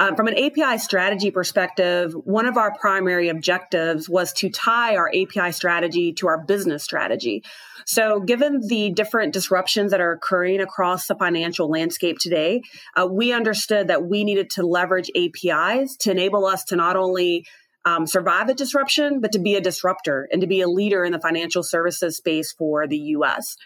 Um, 0.00 0.16
from 0.16 0.26
an 0.26 0.36
API 0.36 0.78
strategy 0.78 1.30
perspective, 1.30 2.12
one 2.24 2.46
of 2.46 2.56
our 2.56 2.76
primary 2.76 3.28
objectives 3.28 4.08
was 4.08 4.32
to 4.34 4.50
tie 4.50 4.96
our 4.96 5.08
API 5.08 5.52
strategy 5.52 6.12
to 6.14 6.26
our 6.26 6.38
business 6.38 6.82
strategy. 6.82 7.44
So, 7.86 8.18
given 8.18 8.60
the 8.66 8.90
different 8.90 9.32
disruptions 9.32 9.92
that 9.92 10.00
are 10.00 10.10
occurring 10.10 10.60
across 10.60 11.06
the 11.06 11.14
financial 11.14 11.70
landscape 11.70 12.18
today, 12.18 12.62
uh, 12.96 13.06
we 13.06 13.32
understood 13.32 13.86
that 13.88 14.04
we 14.04 14.24
needed 14.24 14.50
to 14.50 14.66
leverage 14.66 15.10
APIs 15.14 15.96
to 15.98 16.10
enable 16.10 16.44
us 16.46 16.64
to 16.64 16.76
not 16.76 16.96
only 16.96 17.46
um, 17.84 18.06
survive 18.06 18.48
a 18.48 18.54
disruption, 18.54 19.20
but 19.20 19.32
to 19.32 19.38
be 19.38 19.54
a 19.54 19.60
disruptor 19.60 20.28
and 20.32 20.40
to 20.40 20.46
be 20.46 20.60
a 20.60 20.68
leader 20.68 21.04
in 21.04 21.12
the 21.12 21.20
financial 21.20 21.62
services 21.62 22.16
space 22.16 22.52
for 22.52 22.86
the 22.86 22.98
US. 22.98 23.56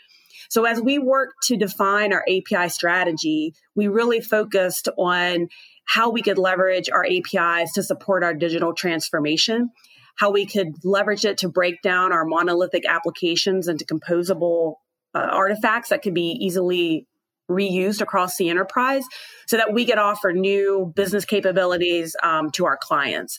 So, 0.48 0.64
as 0.64 0.80
we 0.80 0.98
work 0.98 1.34
to 1.44 1.56
define 1.56 2.12
our 2.12 2.24
API 2.28 2.68
strategy, 2.70 3.54
we 3.74 3.88
really 3.88 4.20
focused 4.20 4.88
on 4.96 5.48
how 5.84 6.10
we 6.10 6.22
could 6.22 6.38
leverage 6.38 6.90
our 6.90 7.04
APIs 7.04 7.72
to 7.72 7.82
support 7.82 8.24
our 8.24 8.34
digital 8.34 8.72
transformation 8.74 9.70
how 10.18 10.32
we 10.32 10.46
could 10.46 10.74
leverage 10.84 11.24
it 11.24 11.38
to 11.38 11.48
break 11.48 11.80
down 11.80 12.12
our 12.12 12.24
monolithic 12.24 12.82
applications 12.88 13.68
into 13.68 13.84
composable 13.84 14.74
uh, 15.14 15.18
artifacts 15.18 15.90
that 15.90 16.02
could 16.02 16.14
be 16.14 16.36
easily 16.40 17.06
reused 17.48 18.00
across 18.00 18.36
the 18.36 18.50
enterprise 18.50 19.04
so 19.46 19.56
that 19.56 19.72
we 19.72 19.86
could 19.86 19.96
offer 19.96 20.32
new 20.32 20.92
business 20.94 21.24
capabilities 21.24 22.14
um, 22.22 22.50
to 22.50 22.66
our 22.66 22.76
clients. 22.76 23.38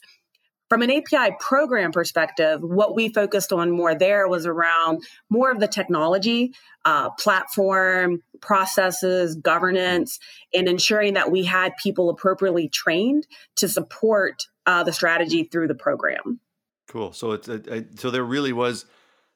From 0.69 0.83
an 0.83 0.91
API 0.91 1.35
program 1.39 1.91
perspective, 1.91 2.61
what 2.61 2.95
we 2.95 3.09
focused 3.09 3.51
on 3.51 3.71
more 3.71 3.95
there 3.95 4.27
was 4.27 4.45
around 4.45 5.03
more 5.29 5.51
of 5.51 5.59
the 5.59 5.67
technology, 5.67 6.53
uh, 6.85 7.09
platform, 7.11 8.21
processes, 8.39 9.35
governance, 9.35 10.19
and 10.53 10.67
ensuring 10.67 11.15
that 11.15 11.31
we 11.31 11.43
had 11.43 11.73
people 11.81 12.09
appropriately 12.09 12.69
trained 12.69 13.25
to 13.55 13.67
support 13.67 14.43
uh, 14.67 14.83
the 14.83 14.93
strategy 14.93 15.43
through 15.43 15.67
the 15.67 15.75
program. 15.75 16.39
Cool. 16.87 17.13
So 17.13 17.31
it's 17.31 17.47
a, 17.47 17.61
a, 17.73 17.85
so 17.97 18.11
there 18.11 18.23
really 18.23 18.53
was 18.53 18.85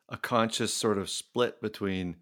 a 0.09 0.17
conscious 0.17 0.71
sort 0.71 0.99
of 0.99 1.09
split 1.09 1.61
between 1.61 2.17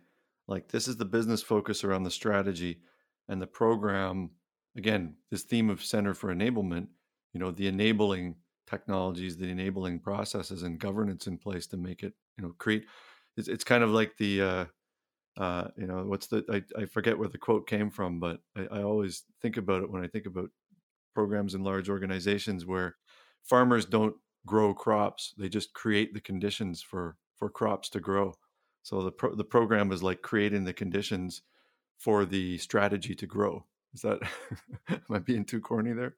like 0.47 0.69
this 0.69 0.87
is 0.87 0.97
the 0.97 1.05
business 1.05 1.41
focus 1.41 1.83
around 1.83 2.03
the 2.03 2.11
strategy 2.11 2.79
and 3.27 3.41
the 3.41 3.47
program 3.47 4.31
again 4.77 5.15
this 5.29 5.43
theme 5.43 5.69
of 5.69 5.83
center 5.83 6.13
for 6.13 6.33
enablement 6.33 6.87
you 7.33 7.39
know 7.39 7.51
the 7.51 7.67
enabling 7.67 8.35
technologies 8.71 9.37
the 9.37 9.49
enabling 9.49 9.99
processes 9.99 10.63
and 10.63 10.79
governance 10.79 11.27
in 11.27 11.37
place 11.37 11.67
to 11.67 11.77
make 11.77 12.03
it 12.03 12.13
you 12.37 12.43
know 12.43 12.55
create 12.59 12.85
it's, 13.37 13.49
it's 13.49 13.65
kind 13.65 13.83
of 13.83 13.91
like 13.91 14.17
the 14.17 14.41
uh 14.41 14.65
uh 15.37 15.67
you 15.77 15.87
know 15.87 16.03
what's 16.05 16.27
the 16.27 16.43
I, 16.51 16.81
I 16.81 16.85
forget 16.85 17.17
where 17.17 17.29
the 17.29 17.37
quote 17.37 17.67
came 17.67 17.89
from 17.91 18.19
but 18.19 18.41
I, 18.55 18.67
I 18.79 18.83
always 18.83 19.25
think 19.41 19.57
about 19.57 19.83
it 19.83 19.91
when 19.91 20.03
i 20.03 20.07
think 20.07 20.25
about 20.25 20.49
programs 21.13 21.55
in 21.55 21.63
large 21.63 21.89
organizations 21.89 22.65
where 22.65 22.97
farmers 23.43 23.85
don't 23.85 24.15
grow 24.45 24.73
crops 24.73 25.33
they 25.37 25.49
just 25.49 25.73
create 25.73 26.13
the 26.13 26.21
conditions 26.21 26.81
for 26.81 27.17
for 27.35 27.49
crops 27.49 27.89
to 27.89 27.99
grow. 27.99 28.35
So 28.83 29.01
the 29.01 29.11
pro- 29.11 29.35
the 29.35 29.43
program 29.43 29.91
is 29.91 30.03
like 30.03 30.21
creating 30.21 30.63
the 30.65 30.73
conditions 30.73 31.41
for 31.97 32.25
the 32.25 32.57
strategy 32.59 33.15
to 33.15 33.27
grow. 33.27 33.65
Is 33.93 34.01
that 34.03 34.19
am 34.89 35.01
i 35.11 35.19
being 35.19 35.45
too 35.45 35.61
corny 35.61 35.93
there 35.93 36.15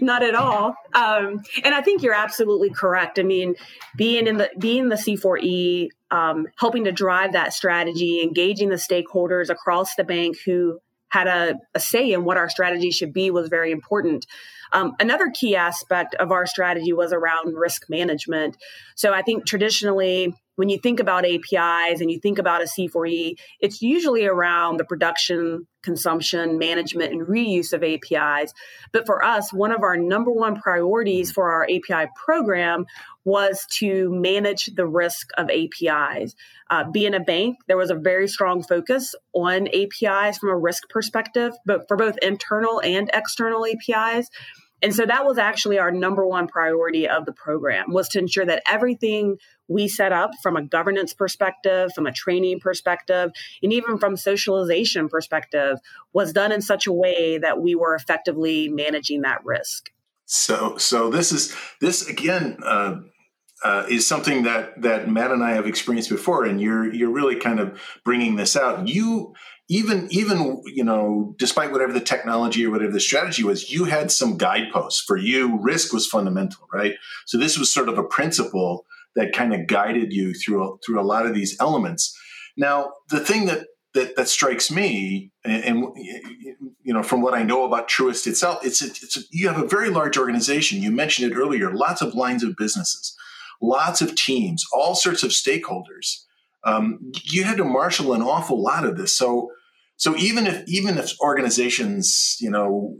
not 0.00 0.22
at 0.22 0.34
all. 0.34 0.74
Um, 0.94 1.42
and 1.64 1.74
i 1.74 1.82
think 1.82 2.02
you're 2.02 2.14
absolutely 2.14 2.70
correct. 2.70 3.18
I 3.18 3.22
mean 3.22 3.54
being 3.96 4.26
in 4.26 4.38
the 4.38 4.50
being 4.58 4.88
the 4.88 4.96
c4e 4.96 5.88
um, 6.10 6.46
helping 6.58 6.84
to 6.84 6.92
drive 6.92 7.32
that 7.32 7.52
strategy 7.52 8.22
engaging 8.22 8.68
the 8.68 8.76
stakeholders 8.76 9.48
across 9.48 9.94
the 9.94 10.04
bank 10.04 10.36
who 10.44 10.78
had 11.08 11.26
a, 11.26 11.54
a 11.74 11.80
say 11.80 12.12
in 12.12 12.24
what 12.24 12.36
our 12.36 12.48
strategy 12.48 12.90
should 12.90 13.12
be 13.12 13.30
was 13.30 13.48
very 13.48 13.70
important. 13.70 14.26
Um, 14.72 14.94
another 14.98 15.30
key 15.30 15.54
aspect 15.56 16.14
of 16.14 16.32
our 16.32 16.46
strategy 16.46 16.94
was 16.94 17.12
around 17.12 17.54
risk 17.54 17.88
management. 17.90 18.56
So 18.94 19.12
i 19.12 19.22
think 19.22 19.46
traditionally 19.46 20.34
when 20.56 20.68
you 20.68 20.78
think 20.78 21.00
about 21.00 21.24
APIs 21.24 22.00
and 22.00 22.10
you 22.10 22.18
think 22.20 22.38
about 22.38 22.62
a 22.62 22.66
C4E, 22.66 23.34
it's 23.60 23.82
usually 23.82 24.26
around 24.26 24.76
the 24.76 24.84
production, 24.84 25.66
consumption, 25.82 26.58
management, 26.58 27.12
and 27.12 27.26
reuse 27.26 27.72
of 27.72 27.82
APIs. 27.82 28.52
But 28.92 29.06
for 29.06 29.24
us, 29.24 29.52
one 29.52 29.72
of 29.72 29.82
our 29.82 29.96
number 29.96 30.30
one 30.30 30.60
priorities 30.60 31.32
for 31.32 31.52
our 31.52 31.64
API 31.64 32.10
program 32.24 32.86
was 33.24 33.64
to 33.78 34.10
manage 34.10 34.66
the 34.74 34.86
risk 34.86 35.30
of 35.38 35.48
APIs. 35.48 36.34
Uh, 36.70 36.84
being 36.90 37.14
a 37.14 37.20
bank, 37.20 37.56
there 37.68 37.76
was 37.76 37.90
a 37.90 37.94
very 37.94 38.28
strong 38.28 38.62
focus 38.62 39.14
on 39.32 39.68
APIs 39.68 40.38
from 40.38 40.50
a 40.50 40.56
risk 40.56 40.88
perspective, 40.88 41.52
but 41.64 41.86
for 41.88 41.96
both 41.96 42.16
internal 42.20 42.80
and 42.80 43.10
external 43.14 43.66
APIs. 43.66 44.28
And 44.82 44.94
so 44.94 45.06
that 45.06 45.24
was 45.24 45.38
actually 45.38 45.78
our 45.78 45.92
number 45.92 46.26
one 46.26 46.48
priority 46.48 47.08
of 47.08 47.24
the 47.24 47.32
program 47.32 47.92
was 47.92 48.08
to 48.10 48.18
ensure 48.18 48.44
that 48.44 48.62
everything 48.68 49.38
we 49.68 49.88
set 49.88 50.12
up 50.12 50.32
from 50.42 50.56
a 50.56 50.62
governance 50.62 51.14
perspective, 51.14 51.92
from 51.94 52.06
a 52.06 52.12
training 52.12 52.60
perspective, 52.60 53.30
and 53.62 53.72
even 53.72 53.98
from 53.98 54.16
socialization 54.16 55.08
perspective 55.08 55.78
was 56.12 56.32
done 56.32 56.50
in 56.50 56.60
such 56.60 56.86
a 56.86 56.92
way 56.92 57.38
that 57.38 57.60
we 57.60 57.74
were 57.74 57.94
effectively 57.94 58.68
managing 58.68 59.22
that 59.22 59.44
risk. 59.44 59.90
So, 60.24 60.76
so 60.78 61.10
this 61.10 61.30
is 61.30 61.54
this 61.80 62.08
again 62.08 62.58
uh, 62.64 63.00
uh, 63.62 63.86
is 63.88 64.06
something 64.06 64.42
that 64.42 64.80
that 64.82 65.08
Matt 65.08 65.30
and 65.30 65.44
I 65.44 65.52
have 65.52 65.66
experienced 65.66 66.10
before, 66.10 66.44
and 66.44 66.60
you're 66.60 66.92
you're 66.92 67.10
really 67.10 67.36
kind 67.36 67.60
of 67.60 67.80
bringing 68.04 68.36
this 68.36 68.56
out. 68.56 68.88
You 68.88 69.34
even 69.68 70.08
even 70.10 70.62
you 70.66 70.84
know 70.84 71.34
despite 71.38 71.72
whatever 71.72 71.92
the 71.92 72.00
technology 72.00 72.66
or 72.66 72.70
whatever 72.70 72.92
the 72.92 73.00
strategy 73.00 73.44
was 73.44 73.70
you 73.70 73.84
had 73.84 74.10
some 74.10 74.36
guideposts. 74.36 75.00
For 75.00 75.16
you 75.16 75.58
risk 75.60 75.92
was 75.92 76.06
fundamental 76.06 76.66
right? 76.72 76.94
So 77.26 77.38
this 77.38 77.58
was 77.58 77.72
sort 77.72 77.88
of 77.88 77.98
a 77.98 78.04
principle 78.04 78.84
that 79.14 79.32
kind 79.32 79.54
of 79.54 79.66
guided 79.66 80.12
you 80.12 80.34
through 80.34 80.78
through 80.84 81.00
a 81.00 81.02
lot 81.02 81.26
of 81.26 81.34
these 81.34 81.56
elements. 81.60 82.16
Now 82.56 82.92
the 83.10 83.20
thing 83.20 83.46
that 83.46 83.66
that, 83.94 84.16
that 84.16 84.28
strikes 84.28 84.70
me 84.70 85.30
and, 85.44 85.64
and 85.64 85.86
you 86.82 86.94
know 86.94 87.02
from 87.02 87.20
what 87.20 87.34
i 87.34 87.42
know 87.42 87.66
about 87.66 87.90
truist 87.90 88.26
itself 88.26 88.64
it's 88.64 88.80
a, 88.80 88.86
it's 88.86 89.18
a, 89.18 89.20
you 89.30 89.48
have 89.48 89.62
a 89.62 89.66
very 89.66 89.90
large 89.90 90.16
organization. 90.16 90.82
You 90.82 90.90
mentioned 90.90 91.30
it 91.30 91.36
earlier. 91.36 91.72
Lots 91.74 92.00
of 92.00 92.14
lines 92.14 92.42
of 92.42 92.56
businesses 92.56 93.16
lots 93.62 94.02
of 94.02 94.14
teams 94.16 94.64
all 94.72 94.94
sorts 94.94 95.22
of 95.22 95.30
stakeholders 95.30 96.24
um, 96.64 97.12
you 97.24 97.44
had 97.44 97.56
to 97.56 97.64
marshal 97.64 98.12
an 98.12 98.22
awful 98.22 98.62
lot 98.62 98.84
of 98.84 98.96
this 98.96 99.16
so 99.16 99.50
so 100.02 100.16
even 100.16 100.48
if 100.48 100.64
even 100.66 100.98
if 100.98 101.12
organizations, 101.20 102.36
you 102.40 102.50
know, 102.50 102.96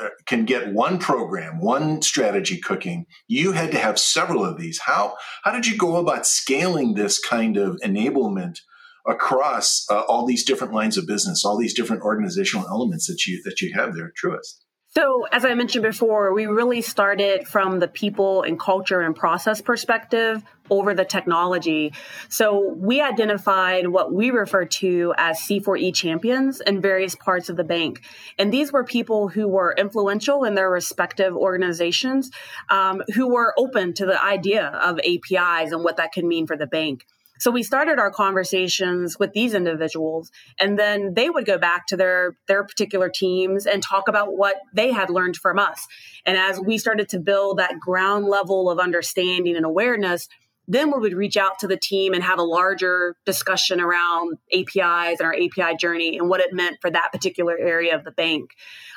uh, 0.00 0.08
can 0.24 0.46
get 0.46 0.72
one 0.72 0.98
program, 0.98 1.60
one 1.60 2.00
strategy 2.00 2.56
cooking, 2.58 3.04
you 3.26 3.52
had 3.52 3.70
to 3.72 3.78
have 3.78 3.98
several 3.98 4.46
of 4.46 4.58
these. 4.58 4.80
How 4.86 5.16
how 5.44 5.52
did 5.52 5.66
you 5.66 5.76
go 5.76 5.96
about 5.96 6.26
scaling 6.26 6.94
this 6.94 7.18
kind 7.18 7.58
of 7.58 7.78
enablement 7.84 8.60
across 9.06 9.84
uh, 9.90 10.00
all 10.08 10.24
these 10.24 10.42
different 10.42 10.72
lines 10.72 10.96
of 10.96 11.06
business, 11.06 11.44
all 11.44 11.58
these 11.58 11.74
different 11.74 12.00
organizational 12.00 12.66
elements 12.66 13.08
that 13.08 13.26
you 13.26 13.42
that 13.44 13.60
you 13.60 13.74
have 13.74 13.94
there 13.94 14.10
Truist? 14.18 14.62
So, 14.98 15.28
as 15.30 15.44
I 15.44 15.54
mentioned 15.54 15.84
before, 15.84 16.34
we 16.34 16.46
really 16.46 16.82
started 16.82 17.46
from 17.46 17.78
the 17.78 17.86
people 17.86 18.42
and 18.42 18.58
culture 18.58 19.00
and 19.00 19.14
process 19.14 19.60
perspective 19.60 20.42
over 20.70 20.92
the 20.92 21.04
technology. 21.04 21.92
So, 22.28 22.74
we 22.76 23.00
identified 23.00 23.86
what 23.86 24.12
we 24.12 24.32
refer 24.32 24.64
to 24.64 25.14
as 25.16 25.38
C4E 25.38 25.94
champions 25.94 26.60
in 26.60 26.80
various 26.80 27.14
parts 27.14 27.48
of 27.48 27.56
the 27.56 27.62
bank. 27.62 28.02
And 28.40 28.52
these 28.52 28.72
were 28.72 28.82
people 28.82 29.28
who 29.28 29.46
were 29.46 29.72
influential 29.78 30.42
in 30.42 30.56
their 30.56 30.68
respective 30.68 31.36
organizations, 31.36 32.32
um, 32.68 33.04
who 33.14 33.32
were 33.32 33.54
open 33.56 33.94
to 33.94 34.04
the 34.04 34.20
idea 34.20 34.66
of 34.66 34.98
APIs 34.98 35.70
and 35.70 35.84
what 35.84 35.98
that 35.98 36.10
could 36.10 36.24
mean 36.24 36.48
for 36.48 36.56
the 36.56 36.66
bank. 36.66 37.06
So 37.38 37.50
we 37.50 37.62
started 37.62 37.98
our 37.98 38.10
conversations 38.10 39.18
with 39.18 39.32
these 39.32 39.54
individuals 39.54 40.30
and 40.58 40.78
then 40.78 41.14
they 41.14 41.30
would 41.30 41.46
go 41.46 41.58
back 41.58 41.86
to 41.88 41.96
their 41.96 42.36
their 42.46 42.64
particular 42.64 43.08
teams 43.08 43.66
and 43.66 43.82
talk 43.82 44.08
about 44.08 44.36
what 44.36 44.56
they 44.74 44.92
had 44.92 45.10
learned 45.10 45.36
from 45.36 45.58
us. 45.58 45.86
And 46.26 46.36
as 46.36 46.60
we 46.60 46.78
started 46.78 47.08
to 47.10 47.20
build 47.20 47.58
that 47.58 47.78
ground 47.78 48.26
level 48.26 48.70
of 48.70 48.78
understanding 48.78 49.56
and 49.56 49.64
awareness, 49.64 50.28
then 50.70 50.92
we 50.92 50.98
would 50.98 51.14
reach 51.14 51.38
out 51.38 51.58
to 51.60 51.66
the 51.66 51.78
team 51.78 52.12
and 52.12 52.22
have 52.22 52.38
a 52.38 52.42
larger 52.42 53.16
discussion 53.24 53.80
around 53.80 54.36
APIs 54.52 55.18
and 55.18 55.22
our 55.22 55.34
API 55.34 55.76
journey 55.76 56.18
and 56.18 56.28
what 56.28 56.40
it 56.40 56.52
meant 56.52 56.76
for 56.82 56.90
that 56.90 57.10
particular 57.10 57.56
area 57.58 57.96
of 57.96 58.04
the 58.04 58.10
bank. 58.10 58.50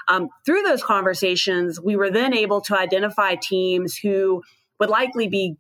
Um, 0.10 0.28
through 0.46 0.64
those 0.64 0.84
conversations, 0.84 1.80
we 1.80 1.96
were 1.96 2.12
then 2.12 2.34
able 2.34 2.60
to 2.62 2.78
identify 2.78 3.36
teams 3.36 3.96
who 3.96 4.42
would 4.82 4.90
likely 4.90 5.28
be 5.28 5.56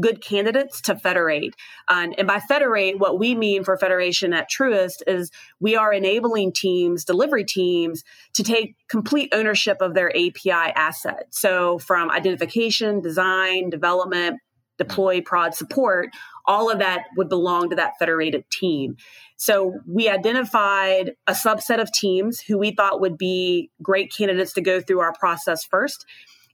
good 0.00 0.22
candidates 0.22 0.80
to 0.82 0.96
federate. 0.96 1.54
and 1.88 2.26
by 2.26 2.40
federate, 2.40 2.98
what 2.98 3.18
we 3.18 3.34
mean 3.34 3.64
for 3.64 3.76
federation 3.76 4.32
at 4.32 4.48
Truist 4.50 5.02
is 5.06 5.30
we 5.60 5.76
are 5.76 5.92
enabling 5.92 6.52
teams, 6.52 7.04
delivery 7.04 7.44
teams, 7.44 8.04
to 8.34 8.42
take 8.42 8.76
complete 8.88 9.30
ownership 9.32 9.78
of 9.80 9.94
their 9.94 10.10
API 10.10 10.50
asset. 10.50 11.26
So 11.30 11.78
from 11.78 12.10
identification, 12.10 13.00
design, 13.00 13.70
development, 13.70 14.38
deploy, 14.78 15.20
mm. 15.20 15.24
prod, 15.24 15.54
support, 15.54 16.10
all 16.46 16.70
of 16.70 16.78
that 16.78 17.04
would 17.16 17.28
belong 17.28 17.70
to 17.70 17.76
that 17.76 17.92
federated 17.98 18.48
team. 18.50 18.96
So 19.36 19.78
we 19.86 20.08
identified 20.08 21.12
a 21.26 21.32
subset 21.32 21.80
of 21.80 21.92
teams 21.92 22.40
who 22.40 22.58
we 22.58 22.72
thought 22.72 23.00
would 23.00 23.18
be 23.18 23.70
great 23.82 24.12
candidates 24.16 24.52
to 24.54 24.60
go 24.60 24.80
through 24.80 25.00
our 25.00 25.12
process 25.12 25.64
first. 25.64 26.06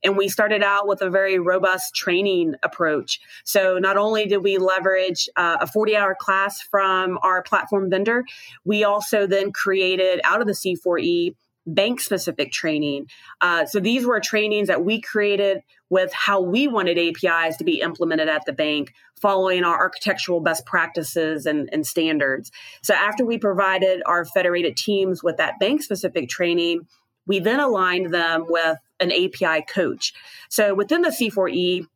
And 0.05 0.17
we 0.17 0.29
started 0.29 0.63
out 0.63 0.87
with 0.87 1.03
a 1.03 1.11
very 1.11 1.39
robust 1.39 1.95
training 1.95 2.55
approach. 2.63 3.21
So 3.45 3.79
not 3.79 3.97
only 3.97 4.27
did 4.27 4.39
we 4.39 4.59
leverage 4.59 5.29
uh, 5.37 5.59
a 5.61 5.67
40 5.67 5.97
hour 5.97 6.17
class 6.19 6.61
from 6.61 7.19
our 7.23 7.43
platform 7.43 7.91
vendor, 7.91 8.25
we 8.65 8.85
also 8.85 9.27
then 9.27 9.53
created 9.53 10.21
out 10.25 10.41
of 10.41 10.47
the 10.47 10.53
C4E 10.53 11.35
bank 11.67 12.01
specific 12.01 12.51
training. 12.53 13.07
Uh, 13.41 13.65
so 13.67 13.79
these 13.79 14.05
were 14.05 14.21
trainings 14.21 14.69
that 14.69 14.85
we 14.85 15.01
created 15.01 15.61
with 15.91 16.13
how 16.13 16.41
we 16.41 16.67
wanted 16.67 16.99
APIs 16.99 17.57
to 17.59 17.65
be 17.65 17.81
implemented 17.81 18.29
at 18.29 18.45
the 18.47 18.53
bank, 18.53 18.93
following 19.21 19.63
our 19.63 19.77
architectural 19.77 20.41
best 20.41 20.67
practices 20.67 21.47
and, 21.47 21.69
and 21.73 21.87
standards. 21.87 22.51
So 22.83 22.95
after 22.95 23.25
we 23.25 23.39
provided 23.39 24.03
our 24.07 24.25
federated 24.25 24.77
teams 24.77 25.23
with 25.23 25.37
that 25.37 25.59
bank 25.61 25.83
specific 25.83 26.29
training, 26.29 26.89
we 27.27 27.39
then 27.39 27.61
aligned 27.61 28.13
them 28.13 28.47
with 28.49 28.79
an 29.01 29.13
API 29.13 29.65
coach. 29.69 30.13
So 30.49 30.75
within 30.75 31.03
the 31.03 31.09
C4E, 31.09 31.87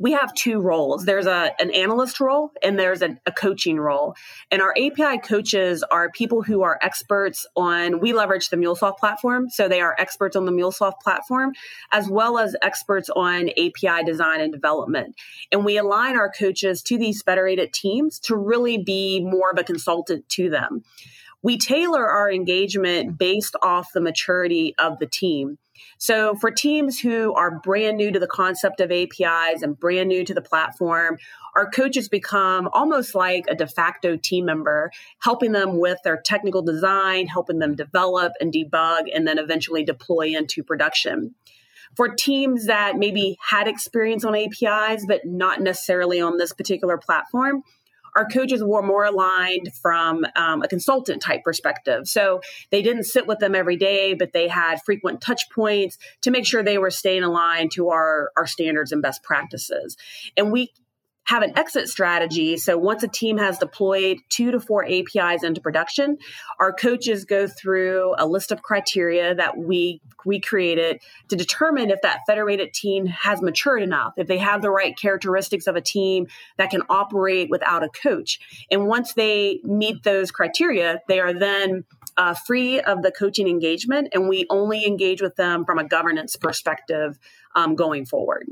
we 0.00 0.12
have 0.12 0.32
two 0.34 0.60
roles. 0.60 1.04
There's 1.04 1.26
a 1.26 1.52
an 1.60 1.70
analyst 1.72 2.20
role 2.20 2.52
and 2.62 2.78
there's 2.78 3.02
a, 3.02 3.18
a, 3.26 3.32
coaching 3.32 3.78
role. 3.78 4.14
And 4.50 4.62
our 4.62 4.72
API 4.76 5.18
coaches 5.18 5.82
are 5.90 6.10
people 6.10 6.42
who 6.42 6.62
are 6.62 6.78
experts 6.80 7.46
on. 7.56 8.00
We 8.00 8.12
leverage 8.12 8.48
the 8.48 8.56
MuleSoft 8.56 8.98
platform, 8.98 9.50
so 9.50 9.68
they 9.68 9.80
are 9.80 9.96
experts 9.98 10.36
on 10.36 10.44
the 10.44 10.52
MuleSoft 10.52 11.00
platform, 11.02 11.52
as 11.90 12.08
well 12.08 12.38
as 12.38 12.54
experts 12.62 13.10
on 13.10 13.50
API 13.50 14.04
design 14.04 14.40
and 14.40 14.52
development. 14.52 15.16
And 15.50 15.64
we 15.64 15.76
align 15.76 16.16
our 16.16 16.30
coaches 16.30 16.82
to 16.82 16.96
these 16.96 17.22
federated 17.22 17.72
teams 17.72 18.20
to 18.20 18.36
really 18.36 18.78
be 18.78 19.20
more 19.20 19.50
of 19.50 19.58
a 19.58 19.64
consultant 19.64 20.28
to 20.30 20.48
them. 20.48 20.84
We 21.42 21.56
tailor 21.56 22.08
our 22.08 22.30
engagement 22.30 23.18
based 23.18 23.54
off 23.62 23.92
the 23.94 24.00
maturity 24.00 24.74
of 24.78 24.98
the 24.98 25.06
team. 25.06 25.58
So 25.98 26.34
for 26.34 26.50
teams 26.50 26.98
who 26.98 27.32
are 27.34 27.60
brand 27.60 27.96
new 27.96 28.10
to 28.10 28.18
the 28.18 28.26
concept 28.26 28.80
of 28.80 28.90
APIs 28.90 29.62
and 29.62 29.78
brand 29.78 30.08
new 30.08 30.24
to 30.24 30.34
the 30.34 30.42
platform, 30.42 31.18
our 31.54 31.70
coaches 31.70 32.08
become 32.08 32.68
almost 32.72 33.14
like 33.14 33.44
a 33.48 33.54
de 33.54 33.66
facto 33.66 34.16
team 34.16 34.44
member, 34.44 34.90
helping 35.20 35.52
them 35.52 35.78
with 35.78 35.98
their 36.04 36.20
technical 36.20 36.62
design, 36.62 37.26
helping 37.26 37.58
them 37.58 37.74
develop 37.74 38.32
and 38.40 38.52
debug, 38.52 39.04
and 39.14 39.26
then 39.26 39.38
eventually 39.38 39.84
deploy 39.84 40.36
into 40.36 40.62
production. 40.62 41.34
For 41.96 42.14
teams 42.14 42.66
that 42.66 42.96
maybe 42.96 43.38
had 43.40 43.66
experience 43.66 44.24
on 44.24 44.36
APIs, 44.36 45.06
but 45.06 45.24
not 45.24 45.60
necessarily 45.60 46.20
on 46.20 46.36
this 46.36 46.52
particular 46.52 46.98
platform, 46.98 47.62
our 48.18 48.26
coaches 48.26 48.64
were 48.64 48.82
more 48.82 49.04
aligned 49.04 49.72
from 49.80 50.26
um, 50.34 50.60
a 50.62 50.66
consultant 50.66 51.22
type 51.22 51.44
perspective. 51.44 52.08
So 52.08 52.40
they 52.70 52.82
didn't 52.82 53.04
sit 53.04 53.28
with 53.28 53.38
them 53.38 53.54
every 53.54 53.76
day, 53.76 54.14
but 54.14 54.32
they 54.32 54.48
had 54.48 54.82
frequent 54.84 55.20
touch 55.20 55.48
points 55.50 55.98
to 56.22 56.32
make 56.32 56.44
sure 56.44 56.64
they 56.64 56.78
were 56.78 56.90
staying 56.90 57.22
aligned 57.22 57.70
to 57.72 57.90
our, 57.90 58.32
our 58.36 58.46
standards 58.46 58.90
and 58.90 59.00
best 59.00 59.22
practices. 59.22 59.96
And 60.36 60.50
we 60.50 60.72
have 61.28 61.42
an 61.42 61.56
exit 61.58 61.88
strategy. 61.88 62.56
So 62.56 62.78
once 62.78 63.02
a 63.02 63.08
team 63.08 63.36
has 63.36 63.58
deployed 63.58 64.16
two 64.30 64.50
to 64.50 64.58
four 64.58 64.86
APIs 64.86 65.42
into 65.42 65.60
production, 65.60 66.16
our 66.58 66.72
coaches 66.72 67.26
go 67.26 67.46
through 67.46 68.14
a 68.16 68.26
list 68.26 68.50
of 68.50 68.62
criteria 68.62 69.34
that 69.34 69.58
we 69.58 70.00
we 70.24 70.40
created 70.40 71.02
to 71.28 71.36
determine 71.36 71.90
if 71.90 72.00
that 72.00 72.20
federated 72.26 72.72
team 72.72 73.04
has 73.04 73.42
matured 73.42 73.82
enough, 73.82 74.14
if 74.16 74.26
they 74.26 74.38
have 74.38 74.62
the 74.62 74.70
right 74.70 74.96
characteristics 74.96 75.66
of 75.66 75.76
a 75.76 75.82
team 75.82 76.28
that 76.56 76.70
can 76.70 76.80
operate 76.88 77.50
without 77.50 77.84
a 77.84 77.90
coach. 77.90 78.38
And 78.70 78.86
once 78.86 79.12
they 79.12 79.60
meet 79.64 80.04
those 80.04 80.30
criteria, 80.30 81.00
they 81.08 81.20
are 81.20 81.34
then 81.34 81.84
uh, 82.16 82.34
free 82.46 82.80
of 82.80 83.02
the 83.02 83.12
coaching 83.12 83.48
engagement, 83.48 84.08
and 84.14 84.30
we 84.30 84.46
only 84.48 84.86
engage 84.86 85.20
with 85.20 85.36
them 85.36 85.66
from 85.66 85.78
a 85.78 85.86
governance 85.86 86.36
perspective 86.36 87.18
um, 87.54 87.74
going 87.74 88.06
forward 88.06 88.46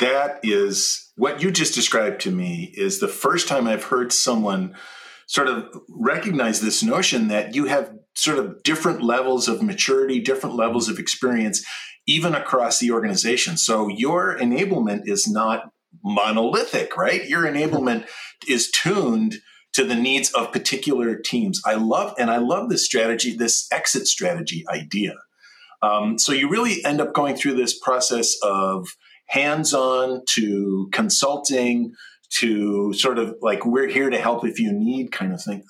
that 0.00 0.40
is 0.42 1.12
what 1.16 1.42
you 1.42 1.50
just 1.50 1.74
described 1.74 2.20
to 2.22 2.30
me 2.30 2.72
is 2.76 2.98
the 2.98 3.08
first 3.08 3.48
time 3.48 3.66
I've 3.66 3.84
heard 3.84 4.12
someone 4.12 4.74
sort 5.26 5.48
of 5.48 5.68
recognize 5.88 6.60
this 6.60 6.82
notion 6.82 7.28
that 7.28 7.54
you 7.54 7.66
have 7.66 7.92
sort 8.16 8.38
of 8.38 8.62
different 8.62 9.02
levels 9.02 9.48
of 9.48 9.62
maturity, 9.62 10.20
different 10.20 10.56
levels 10.56 10.88
of 10.88 10.98
experience, 10.98 11.64
even 12.06 12.34
across 12.34 12.78
the 12.80 12.90
organization. 12.90 13.56
So 13.56 13.88
your 13.88 14.36
enablement 14.38 15.02
is 15.04 15.28
not 15.28 15.70
monolithic, 16.02 16.96
right? 16.96 17.28
Your 17.28 17.44
enablement 17.44 18.06
is 18.48 18.70
tuned 18.70 19.36
to 19.72 19.84
the 19.84 19.94
needs 19.94 20.32
of 20.32 20.52
particular 20.52 21.14
teams. 21.16 21.60
I 21.64 21.74
love, 21.74 22.14
and 22.18 22.30
I 22.30 22.38
love 22.38 22.68
this 22.68 22.84
strategy, 22.84 23.36
this 23.36 23.68
exit 23.72 24.06
strategy 24.08 24.64
idea. 24.68 25.14
Um, 25.82 26.18
so 26.18 26.32
you 26.32 26.50
really 26.50 26.84
end 26.84 27.00
up 27.00 27.14
going 27.14 27.36
through 27.36 27.54
this 27.54 27.78
process 27.78 28.36
of 28.42 28.88
hands 29.30 29.72
on 29.72 30.22
to 30.34 30.88
consulting 30.92 31.92
to 32.38 32.92
sort 32.92 33.18
of 33.18 33.34
like 33.40 33.64
we're 33.64 33.88
here 33.88 34.10
to 34.10 34.20
help 34.20 34.46
if 34.46 34.60
you 34.60 34.72
need 34.72 35.10
kind 35.12 35.32
of 35.32 35.42
thing. 35.42 35.64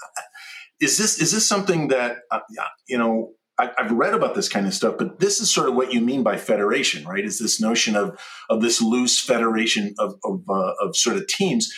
Is 0.81 0.99
this 0.99 1.21
is 1.21 1.33
this 1.33 1.47
something 1.47 1.89
that 1.89 2.19
uh, 2.31 2.41
you 2.89 2.99
know? 2.99 3.33
I've 3.59 3.93
read 3.93 4.15
about 4.15 4.35
this 4.35 4.49
kind 4.49 4.67
of 4.67 4.73
stuff, 4.73 4.95
but 4.97 5.21
this 5.21 5.39
is 5.39 5.53
sort 5.53 5.69
of 5.69 5.75
what 5.75 5.93
you 5.93 6.01
mean 6.01 6.23
by 6.23 6.39
federation, 6.39 7.05
right? 7.05 7.23
Is 7.23 7.39
this 7.39 7.61
notion 7.61 7.95
of 7.95 8.19
of 8.49 8.63
this 8.63 8.81
loose 8.81 9.21
federation 9.21 9.95
of 9.99 10.15
of, 10.25 10.41
uh, 10.49 10.73
of 10.81 10.97
sort 10.97 11.17
of 11.17 11.27
teams? 11.27 11.71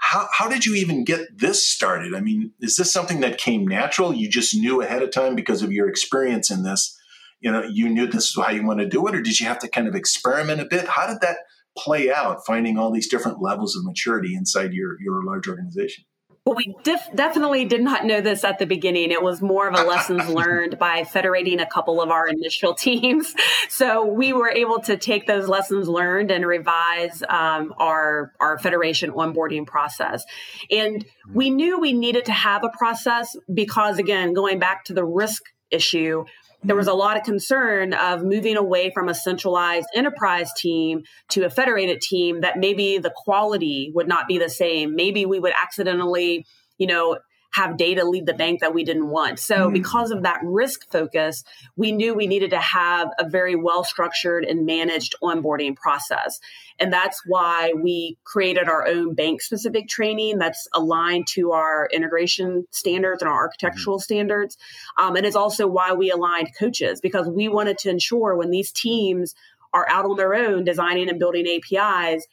How, 0.00 0.26
how 0.32 0.48
did 0.48 0.66
you 0.66 0.74
even 0.74 1.04
get 1.04 1.38
this 1.38 1.64
started? 1.64 2.12
I 2.14 2.20
mean, 2.20 2.52
is 2.60 2.74
this 2.74 2.92
something 2.92 3.20
that 3.20 3.38
came 3.38 3.68
natural? 3.68 4.12
You 4.12 4.28
just 4.28 4.52
knew 4.52 4.82
ahead 4.82 5.02
of 5.02 5.12
time 5.12 5.36
because 5.36 5.62
of 5.62 5.70
your 5.70 5.88
experience 5.88 6.50
in 6.50 6.64
this 6.64 6.97
you 7.40 7.50
know 7.50 7.62
you 7.62 7.88
knew 7.88 8.06
this 8.06 8.28
is 8.28 8.36
how 8.36 8.50
you 8.50 8.66
want 8.66 8.80
to 8.80 8.88
do 8.88 9.06
it 9.06 9.14
or 9.14 9.22
did 9.22 9.38
you 9.38 9.46
have 9.46 9.58
to 9.58 9.68
kind 9.68 9.88
of 9.88 9.94
experiment 9.94 10.60
a 10.60 10.64
bit 10.64 10.86
how 10.88 11.06
did 11.06 11.20
that 11.20 11.38
play 11.76 12.10
out 12.10 12.44
finding 12.46 12.78
all 12.78 12.90
these 12.90 13.08
different 13.08 13.40
levels 13.40 13.76
of 13.76 13.84
maturity 13.84 14.34
inside 14.34 14.72
your 14.72 15.00
your 15.00 15.24
large 15.24 15.48
organization 15.48 16.04
well, 16.48 16.56
we 16.56 16.74
def- 16.82 17.14
definitely 17.14 17.66
did 17.66 17.82
not 17.82 18.06
know 18.06 18.22
this 18.22 18.42
at 18.42 18.58
the 18.58 18.64
beginning. 18.64 19.10
It 19.10 19.22
was 19.22 19.42
more 19.42 19.68
of 19.68 19.78
a 19.78 19.82
lessons 19.82 20.26
learned 20.30 20.78
by 20.78 21.04
federating 21.04 21.60
a 21.60 21.66
couple 21.66 22.00
of 22.00 22.08
our 22.10 22.26
initial 22.26 22.74
teams. 22.74 23.34
So 23.70 24.06
we 24.06 24.32
were 24.32 24.48
able 24.48 24.80
to 24.80 24.96
take 24.96 25.26
those 25.26 25.46
lessons 25.46 25.88
learned 25.88 26.30
and 26.30 26.44
revise 26.46 27.22
um, 27.28 27.74
our 27.76 28.32
our 28.40 28.58
federation 28.58 29.12
onboarding 29.12 29.66
process. 29.66 30.24
And 30.70 31.04
we 31.30 31.50
knew 31.50 31.78
we 31.78 31.92
needed 31.92 32.24
to 32.24 32.32
have 32.32 32.64
a 32.64 32.70
process 32.70 33.36
because, 33.52 33.98
again, 33.98 34.32
going 34.32 34.58
back 34.58 34.84
to 34.84 34.94
the 34.94 35.04
risk 35.04 35.42
issue, 35.70 36.24
there 36.64 36.76
was 36.76 36.86
a 36.86 36.90
mm-hmm. 36.90 36.98
lot 36.98 37.16
of 37.16 37.22
concern 37.22 37.94
of 37.94 38.22
moving 38.22 38.56
away 38.56 38.90
from 38.90 39.08
a 39.08 39.14
centralized 39.14 39.88
enterprise 39.94 40.50
team 40.56 41.02
to 41.30 41.44
a 41.44 41.50
federated 41.50 42.00
team 42.00 42.40
that 42.40 42.58
maybe 42.58 42.98
the 42.98 43.12
quality 43.14 43.92
would 43.94 44.08
not 44.08 44.26
be 44.26 44.38
the 44.38 44.50
same. 44.50 44.94
Maybe 44.94 45.24
we 45.26 45.38
would 45.38 45.52
accidentally, 45.60 46.44
you 46.78 46.86
know, 46.86 47.18
have 47.50 47.76
data 47.76 48.04
leave 48.04 48.26
the 48.26 48.34
bank 48.34 48.60
that 48.60 48.74
we 48.74 48.84
didn't 48.84 49.08
want. 49.08 49.38
So, 49.38 49.56
mm-hmm. 49.56 49.72
because 49.72 50.10
of 50.10 50.22
that 50.22 50.40
risk 50.42 50.90
focus, 50.90 51.44
we 51.76 51.92
knew 51.92 52.14
we 52.14 52.26
needed 52.26 52.50
to 52.50 52.60
have 52.60 53.08
a 53.18 53.28
very 53.28 53.56
well 53.56 53.84
structured 53.84 54.44
and 54.44 54.66
managed 54.66 55.14
onboarding 55.22 55.74
process. 55.74 56.40
And 56.78 56.92
that's 56.92 57.22
why 57.26 57.72
we 57.74 58.18
created 58.24 58.68
our 58.68 58.86
own 58.86 59.14
bank 59.14 59.40
specific 59.42 59.88
training 59.88 60.38
that's 60.38 60.68
aligned 60.74 61.26
to 61.28 61.52
our 61.52 61.88
integration 61.92 62.66
standards 62.70 63.22
and 63.22 63.30
our 63.30 63.36
architectural 63.36 63.96
mm-hmm. 63.96 64.02
standards. 64.02 64.56
Um, 64.96 65.16
and 65.16 65.26
it's 65.26 65.36
also 65.36 65.66
why 65.66 65.94
we 65.94 66.10
aligned 66.10 66.50
coaches 66.58 67.00
because 67.00 67.28
we 67.28 67.48
wanted 67.48 67.78
to 67.78 67.90
ensure 67.90 68.36
when 68.36 68.50
these 68.50 68.72
teams 68.72 69.34
are 69.72 69.88
out 69.88 70.04
on 70.04 70.16
their 70.16 70.34
own 70.34 70.64
designing 70.64 71.08
and 71.08 71.18
building 71.18 71.46
APIs, 71.46 72.26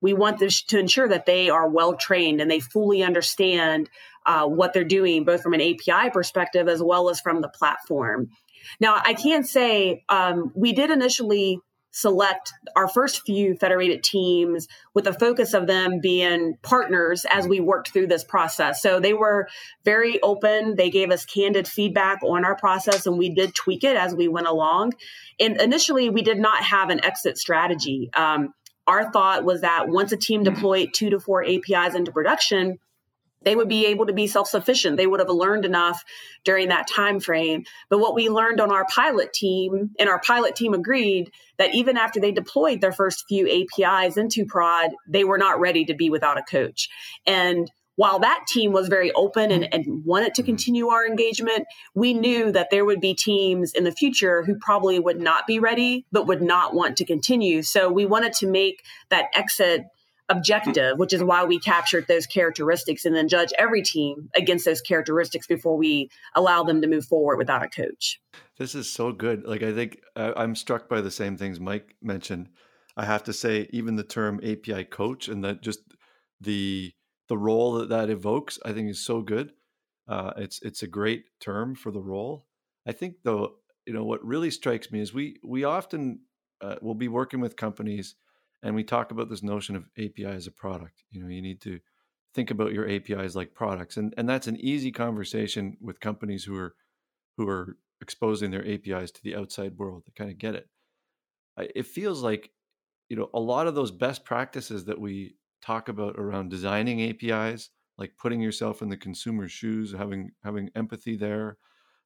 we 0.00 0.12
want 0.14 0.38
this 0.38 0.62
to 0.62 0.78
ensure 0.78 1.08
that 1.08 1.26
they 1.26 1.50
are 1.50 1.68
well 1.68 1.94
trained 1.96 2.40
and 2.40 2.50
they 2.50 2.60
fully 2.60 3.02
understand 3.02 3.90
uh, 4.28 4.46
what 4.46 4.74
they're 4.74 4.84
doing, 4.84 5.24
both 5.24 5.42
from 5.42 5.54
an 5.54 5.60
API 5.60 6.10
perspective 6.10 6.68
as 6.68 6.82
well 6.82 7.08
as 7.08 7.18
from 7.18 7.40
the 7.40 7.48
platform. 7.48 8.28
Now, 8.78 9.00
I 9.02 9.14
can 9.14 9.42
say 9.42 10.04
um, 10.10 10.52
we 10.54 10.72
did 10.72 10.90
initially 10.90 11.60
select 11.90 12.52
our 12.76 12.86
first 12.86 13.22
few 13.22 13.56
federated 13.56 14.04
teams 14.04 14.68
with 14.92 15.06
a 15.06 15.12
focus 15.14 15.54
of 15.54 15.66
them 15.66 16.00
being 16.00 16.56
partners 16.62 17.24
as 17.30 17.48
we 17.48 17.58
worked 17.58 17.90
through 17.90 18.06
this 18.06 18.22
process. 18.22 18.82
So 18.82 19.00
they 19.00 19.14
were 19.14 19.48
very 19.84 20.20
open. 20.22 20.76
They 20.76 20.90
gave 20.90 21.10
us 21.10 21.24
candid 21.24 21.66
feedback 21.66 22.22
on 22.22 22.44
our 22.44 22.54
process 22.54 23.06
and 23.06 23.16
we 23.16 23.30
did 23.30 23.54
tweak 23.54 23.82
it 23.82 23.96
as 23.96 24.14
we 24.14 24.28
went 24.28 24.46
along. 24.46 24.92
And 25.40 25.58
initially, 25.58 26.10
we 26.10 26.20
did 26.20 26.38
not 26.38 26.62
have 26.62 26.90
an 26.90 27.02
exit 27.02 27.38
strategy. 27.38 28.10
Um, 28.14 28.52
our 28.86 29.10
thought 29.10 29.44
was 29.44 29.62
that 29.62 29.88
once 29.88 30.12
a 30.12 30.16
team 30.16 30.42
deployed 30.42 30.90
two 30.94 31.10
to 31.10 31.20
four 31.20 31.42
APIs 31.42 31.94
into 31.94 32.12
production, 32.12 32.78
they 33.42 33.54
would 33.54 33.68
be 33.68 33.86
able 33.86 34.06
to 34.06 34.12
be 34.12 34.26
self-sufficient. 34.26 34.96
They 34.96 35.06
would 35.06 35.20
have 35.20 35.28
learned 35.28 35.64
enough 35.64 36.04
during 36.44 36.68
that 36.68 36.88
time 36.88 37.20
frame. 37.20 37.64
But 37.88 37.98
what 37.98 38.14
we 38.14 38.28
learned 38.28 38.60
on 38.60 38.72
our 38.72 38.86
pilot 38.86 39.32
team 39.32 39.90
and 39.98 40.08
our 40.08 40.20
pilot 40.20 40.56
team 40.56 40.74
agreed 40.74 41.30
that 41.56 41.74
even 41.74 41.96
after 41.96 42.20
they 42.20 42.32
deployed 42.32 42.80
their 42.80 42.92
first 42.92 43.24
few 43.28 43.46
apis 43.46 44.16
into 44.16 44.44
prod 44.44 44.90
they 45.06 45.24
were 45.24 45.38
not 45.38 45.60
ready 45.60 45.84
to 45.84 45.94
be 45.94 46.10
without 46.10 46.38
a 46.38 46.42
coach. 46.42 46.88
And 47.26 47.70
while 47.98 48.20
that 48.20 48.44
team 48.46 48.70
was 48.70 48.86
very 48.86 49.10
open 49.12 49.50
and, 49.50 49.74
and, 49.74 50.04
wanted 50.04 50.32
to 50.34 50.42
mm-hmm. 50.42 50.50
continue 50.50 50.86
our 50.86 51.04
engagement, 51.04 51.66
we 51.96 52.14
knew 52.14 52.52
that 52.52 52.68
there 52.70 52.84
would 52.84 53.00
be 53.00 53.12
teams 53.12 53.72
in 53.72 53.82
the 53.82 53.90
future 53.90 54.44
who 54.44 54.54
probably 54.54 55.00
would 55.00 55.20
not 55.20 55.48
be 55.48 55.58
ready, 55.58 56.06
but 56.12 56.28
would 56.28 56.40
not 56.40 56.74
want 56.74 56.96
to 56.98 57.04
continue. 57.04 57.60
So 57.62 57.90
we 57.90 58.06
wanted 58.06 58.34
to 58.34 58.46
make 58.46 58.84
that 59.10 59.24
exit 59.34 59.86
objective, 60.28 60.98
which 60.98 61.12
is 61.12 61.22
why 61.22 61.44
we 61.44 61.58
captured 61.58 62.06
those 62.06 62.26
characteristics 62.26 63.04
and 63.04 63.14
then 63.14 63.28
judge 63.28 63.52
every 63.58 63.82
team 63.82 64.28
against 64.36 64.64
those 64.64 64.80
characteristics 64.80 65.46
before 65.46 65.76
we 65.76 66.10
allow 66.34 66.62
them 66.62 66.82
to 66.82 66.88
move 66.88 67.04
forward 67.04 67.38
without 67.38 67.62
a 67.62 67.68
coach. 67.68 68.20
This 68.58 68.74
is 68.74 68.90
so 68.90 69.12
good. 69.12 69.44
Like, 69.44 69.62
I 69.62 69.72
think 69.72 70.00
uh, 70.16 70.32
I'm 70.36 70.54
struck 70.54 70.88
by 70.88 71.00
the 71.00 71.10
same 71.10 71.36
things 71.36 71.60
Mike 71.60 71.96
mentioned. 72.02 72.48
I 72.96 73.04
have 73.04 73.24
to 73.24 73.32
say, 73.32 73.68
even 73.70 73.96
the 73.96 74.02
term 74.02 74.40
API 74.42 74.84
coach 74.84 75.28
and 75.28 75.44
that 75.44 75.62
just 75.62 75.80
the 76.40 76.92
the 77.28 77.38
role 77.38 77.74
that 77.74 77.90
that 77.90 78.10
evokes, 78.10 78.58
I 78.64 78.72
think 78.72 78.90
is 78.90 79.04
so 79.04 79.20
good. 79.20 79.52
Uh, 80.08 80.32
it's 80.36 80.60
it's 80.62 80.82
a 80.82 80.88
great 80.88 81.24
term 81.40 81.74
for 81.74 81.90
the 81.90 82.00
role. 82.00 82.46
I 82.86 82.92
think 82.92 83.16
though, 83.22 83.56
you 83.86 83.92
know, 83.92 84.04
what 84.04 84.24
really 84.24 84.50
strikes 84.50 84.90
me 84.90 85.00
is 85.00 85.12
we 85.12 85.36
we 85.44 85.64
often 85.64 86.20
uh, 86.60 86.76
will 86.80 86.94
be 86.94 87.08
working 87.08 87.40
with 87.40 87.56
companies 87.56 88.16
and 88.62 88.74
we 88.74 88.84
talk 88.84 89.10
about 89.10 89.28
this 89.28 89.42
notion 89.42 89.76
of 89.76 89.84
API 89.98 90.26
as 90.26 90.46
a 90.46 90.52
product. 90.52 91.04
You 91.10 91.22
know, 91.22 91.28
you 91.28 91.42
need 91.42 91.60
to 91.62 91.78
think 92.34 92.50
about 92.50 92.72
your 92.72 92.88
APIs 92.88 93.34
like 93.34 93.54
products, 93.54 93.96
and 93.96 94.14
and 94.16 94.28
that's 94.28 94.46
an 94.46 94.56
easy 94.56 94.90
conversation 94.92 95.76
with 95.80 96.00
companies 96.00 96.44
who 96.44 96.56
are 96.56 96.74
who 97.36 97.48
are 97.48 97.76
exposing 98.00 98.50
their 98.50 98.66
APIs 98.66 99.10
to 99.12 99.22
the 99.22 99.36
outside 99.36 99.76
world 99.76 100.04
to 100.06 100.12
kind 100.12 100.30
of 100.30 100.38
get 100.38 100.54
it. 100.54 100.68
It 101.56 101.86
feels 101.86 102.22
like 102.22 102.50
you 103.08 103.16
know 103.16 103.30
a 103.34 103.40
lot 103.40 103.66
of 103.66 103.74
those 103.74 103.90
best 103.90 104.24
practices 104.24 104.84
that 104.86 105.00
we 105.00 105.34
talk 105.62 105.88
about 105.88 106.16
around 106.18 106.50
designing 106.50 107.02
APIs, 107.02 107.70
like 107.96 108.12
putting 108.18 108.40
yourself 108.40 108.82
in 108.82 108.88
the 108.88 108.96
consumer's 108.96 109.52
shoes, 109.52 109.94
having 109.96 110.32
having 110.42 110.70
empathy 110.74 111.16
there, 111.16 111.58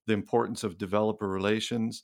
the 0.06 0.14
importance 0.14 0.64
of 0.64 0.78
developer 0.78 1.28
relations. 1.28 2.02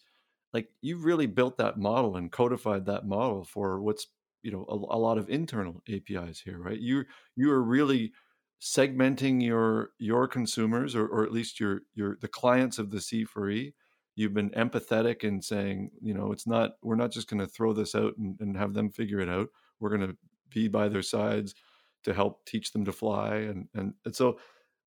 Like 0.53 0.69
you've 0.81 1.05
really 1.05 1.27
built 1.27 1.59
that 1.59 1.79
model 1.79 2.17
and 2.17 2.33
codified 2.33 2.87
that 2.87 3.07
model 3.07 3.45
for 3.45 3.83
what's 3.83 4.07
you 4.43 4.51
know 4.51 4.65
a, 4.69 4.97
a 4.97 4.99
lot 4.99 5.19
of 5.19 5.29
internal 5.29 5.83
APIs 5.89 6.41
here, 6.41 6.59
right? 6.59 6.79
You 6.79 7.05
you 7.37 7.51
are 7.51 7.63
really 7.63 8.13
segmenting 8.61 9.43
your 9.43 9.91
your 9.99 10.27
consumers 10.27 10.95
or, 10.97 11.07
or 11.07 11.25
at 11.25 11.33
least 11.33 11.61
your 11.61 11.83
your 11.95 12.19
the 12.21 12.29
clients 12.29 12.79
of 12.79 12.91
the 12.91 12.99
C4E 12.99 13.73
you've 14.19 14.35
been 14.35 14.51
empathetic 14.51 15.23
and 15.23 15.45
saying 15.45 15.93
you 16.03 16.13
know 16.13 16.33
it's 16.33 16.47
not 16.47 16.73
we're 16.83 16.97
not 16.97 17.13
just 17.13 17.31
going 17.31 17.39
to 17.39 17.47
throw 17.47 17.73
this 17.73 17.95
out 17.95 18.15
and, 18.19 18.37
and, 18.41 18.57
have 18.57 18.75
them 18.75 18.91
figure 18.91 19.21
it 19.21 19.29
out. 19.29 19.49
We're 19.79 19.97
going 19.97 20.09
to 20.09 20.17
be 20.51 20.67
by 20.67 20.89
their 20.89 21.03
sides 21.03 21.55
to 22.03 22.13
help 22.13 22.45
teach 22.45 22.73
them 22.73 22.85
to 22.85 22.93
fly 22.93 23.37
and 23.37 23.69
and, 23.75 23.95
and 24.05 24.17
so 24.17 24.41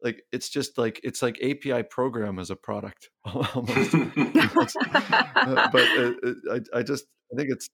like 0.04 0.24
it's 0.34 0.50
just 0.50 0.78
like 0.78 1.00
it's 1.04 1.22
like 1.22 1.42
api 1.42 1.84
program 1.84 2.40
as 2.40 2.50
a 2.50 2.56
product 2.58 3.10
almost. 3.26 3.96
Uh, 5.34 5.70
but 5.72 5.88
uh, 5.98 6.12
I, 6.52 6.80
I 6.80 6.84
just 6.84 7.06
i 7.34 7.36
think 7.36 7.50
it's 7.50 7.68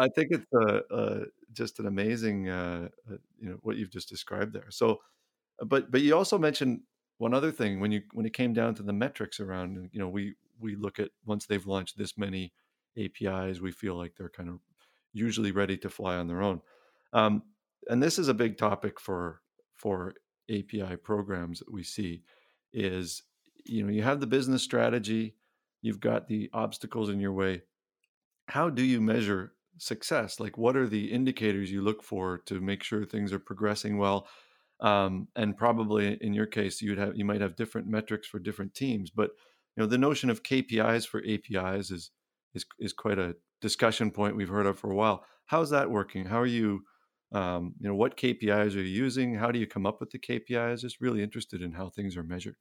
i 0.00 0.08
think 0.08 0.28
it's 0.30 0.46
uh, 0.54 0.80
uh 0.94 1.24
just 1.52 1.78
an 1.78 1.86
amazing 1.86 2.48
uh, 2.48 2.88
you 3.38 3.48
know 3.48 3.58
what 3.62 3.76
you've 3.76 3.90
just 3.90 4.08
described 4.08 4.52
there. 4.52 4.70
So 4.70 5.00
but 5.66 5.90
but 5.90 6.00
you 6.00 6.16
also 6.16 6.38
mentioned 6.38 6.80
one 7.18 7.34
other 7.34 7.52
thing 7.52 7.80
when 7.80 7.92
you 7.92 8.02
when 8.12 8.26
it 8.26 8.32
came 8.32 8.52
down 8.52 8.74
to 8.76 8.82
the 8.82 8.92
metrics 8.92 9.40
around 9.40 9.90
you 9.92 10.00
know 10.00 10.08
we 10.08 10.34
we 10.58 10.76
look 10.76 10.98
at 10.98 11.10
once 11.24 11.46
they've 11.46 11.66
launched 11.66 11.98
this 11.98 12.16
many 12.16 12.52
apis 12.98 13.60
we 13.60 13.72
feel 13.72 13.94
like 13.94 14.14
they're 14.16 14.28
kind 14.28 14.48
of 14.48 14.60
usually 15.12 15.50
ready 15.50 15.76
to 15.76 15.90
fly 15.90 16.16
on 16.16 16.28
their 16.28 16.42
own. 16.42 16.60
Um, 17.12 17.42
and 17.88 18.02
this 18.02 18.18
is 18.18 18.28
a 18.28 18.34
big 18.34 18.56
topic 18.56 19.00
for 19.00 19.40
for 19.74 20.14
api 20.50 20.96
programs 21.02 21.60
that 21.60 21.72
we 21.72 21.82
see 21.82 22.22
is 22.72 23.22
you 23.64 23.82
know 23.82 23.90
you 23.90 24.02
have 24.02 24.20
the 24.20 24.26
business 24.26 24.62
strategy 24.62 25.34
you've 25.82 26.00
got 26.00 26.28
the 26.28 26.50
obstacles 26.52 27.08
in 27.08 27.20
your 27.20 27.32
way. 27.32 27.62
How 28.46 28.68
do 28.68 28.82
you 28.82 29.00
measure 29.00 29.52
success? 29.78 30.40
Like 30.40 30.58
what 30.58 30.76
are 30.76 30.86
the 30.86 31.12
indicators 31.12 31.70
you 31.70 31.82
look 31.82 32.02
for 32.02 32.38
to 32.46 32.60
make 32.60 32.82
sure 32.82 33.04
things 33.04 33.32
are 33.32 33.38
progressing 33.38 33.98
well? 33.98 34.28
Um, 34.80 35.28
and 35.36 35.56
probably 35.56 36.16
in 36.20 36.32
your 36.32 36.46
case 36.46 36.80
you'd 36.80 36.98
have 36.98 37.14
you 37.14 37.24
might 37.24 37.42
have 37.42 37.54
different 37.54 37.86
metrics 37.86 38.26
for 38.26 38.38
different 38.38 38.72
teams 38.72 39.10
but 39.10 39.28
you 39.76 39.82
know 39.82 39.86
the 39.86 39.98
notion 39.98 40.30
of 40.30 40.42
kpis 40.42 41.06
for 41.06 41.20
apis 41.20 41.90
is 41.90 42.10
is 42.54 42.64
is 42.78 42.94
quite 42.94 43.18
a 43.18 43.34
discussion 43.60 44.10
point 44.10 44.36
we've 44.36 44.48
heard 44.48 44.66
of 44.66 44.78
for 44.78 44.90
a 44.90 44.94
while. 44.94 45.24
How's 45.46 45.70
that 45.70 45.90
working? 45.90 46.24
How 46.24 46.40
are 46.40 46.46
you 46.46 46.84
um, 47.32 47.74
you 47.78 47.88
know 47.88 47.94
what 47.94 48.16
kpis 48.16 48.74
are 48.74 48.80
you 48.80 49.04
using? 49.04 49.34
How 49.34 49.52
do 49.52 49.58
you 49.58 49.66
come 49.66 49.86
up 49.86 50.00
with 50.00 50.10
the 50.10 50.18
kpis 50.18 50.80
just 50.80 51.00
really 51.00 51.22
interested 51.22 51.62
in 51.62 51.72
how 51.72 51.90
things 51.90 52.16
are 52.16 52.22
measured 52.22 52.56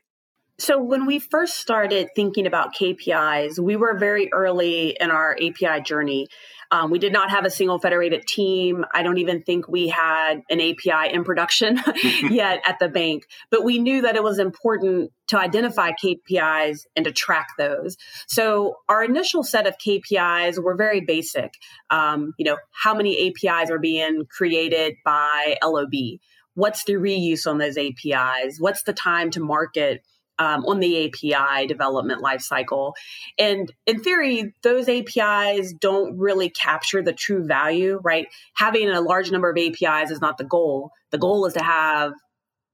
so, 0.60 0.82
when 0.82 1.06
we 1.06 1.20
first 1.20 1.58
started 1.58 2.10
thinking 2.16 2.46
about 2.46 2.76
KPIs, 2.76 3.58
we 3.58 3.78
were 3.78 3.98
very 3.98 4.30
early 4.34 4.98
in 5.00 5.10
our 5.10 5.32
API 5.42 5.82
journey. 5.82 6.28
Um, 6.70 6.92
we 6.92 7.00
did 7.00 7.14
not 7.14 7.32
have 7.32 7.46
a 7.46 7.50
single 7.50 7.80
federated 7.80 8.28
team. 8.28 8.86
I 8.94 9.02
don't 9.02 9.18
even 9.20 9.42
think 9.42 9.70
we 9.70 9.88
had 9.88 10.42
an 10.50 10.60
API 10.60 11.14
in 11.14 11.24
production 11.24 11.80
yet 12.30 12.62
at 12.66 12.78
the 12.78 12.90
bank, 12.90 13.24
but 13.50 13.64
we 13.64 13.80
knew 13.80 14.02
that 14.02 14.18
it 14.18 14.22
was 14.22 14.38
important 14.38 15.12
to 15.30 15.40
identify 15.40 15.92
KPIs 15.92 16.82
and 16.96 17.06
to 17.06 17.12
track 17.14 17.48
those. 17.58 17.96
So, 18.28 18.76
our 18.90 19.02
initial 19.02 19.46
set 19.46 19.66
of 19.66 19.78
KPIs 19.78 20.62
were 20.62 20.76
very 20.76 21.00
basic. 21.00 21.54
Um, 21.90 22.34
you 22.38 22.44
know, 22.44 22.58
how 22.72 22.94
many 22.94 23.30
APIs 23.30 23.72
are 23.72 23.80
being 23.80 24.26
created 24.30 24.96
by 25.06 25.58
LOB? 25.64 26.20
What's 26.56 26.84
the 26.84 26.94
reuse 26.96 27.50
on 27.50 27.60
those 27.60 27.78
APIs? 27.78 28.58
What's 28.60 28.84
the 28.84 28.92
time 28.92 29.32
to 29.32 29.40
market? 29.40 30.04
Um, 30.40 30.66
on 30.66 30.80
the 30.80 31.06
API 31.06 31.68
development 31.68 32.24
lifecycle. 32.24 32.94
And 33.38 33.72
in 33.86 34.02
theory, 34.02 34.54
those 34.64 34.88
APIs 34.88 35.74
don't 35.74 36.18
really 36.18 36.50
capture 36.50 37.04
the 37.04 37.14
true 37.14 37.46
value, 37.46 38.00
right? 38.04 38.28
Having 38.56 38.90
a 38.90 39.02
large 39.02 39.30
number 39.32 39.50
of 39.50 39.58
APIs 39.58 40.10
is 40.10 40.22
not 40.22 40.38
the 40.38 40.46
goal. 40.46 40.92
The 41.12 41.18
goal 41.18 41.46
is 41.46 41.54
to 41.54 41.64
have 41.64 42.14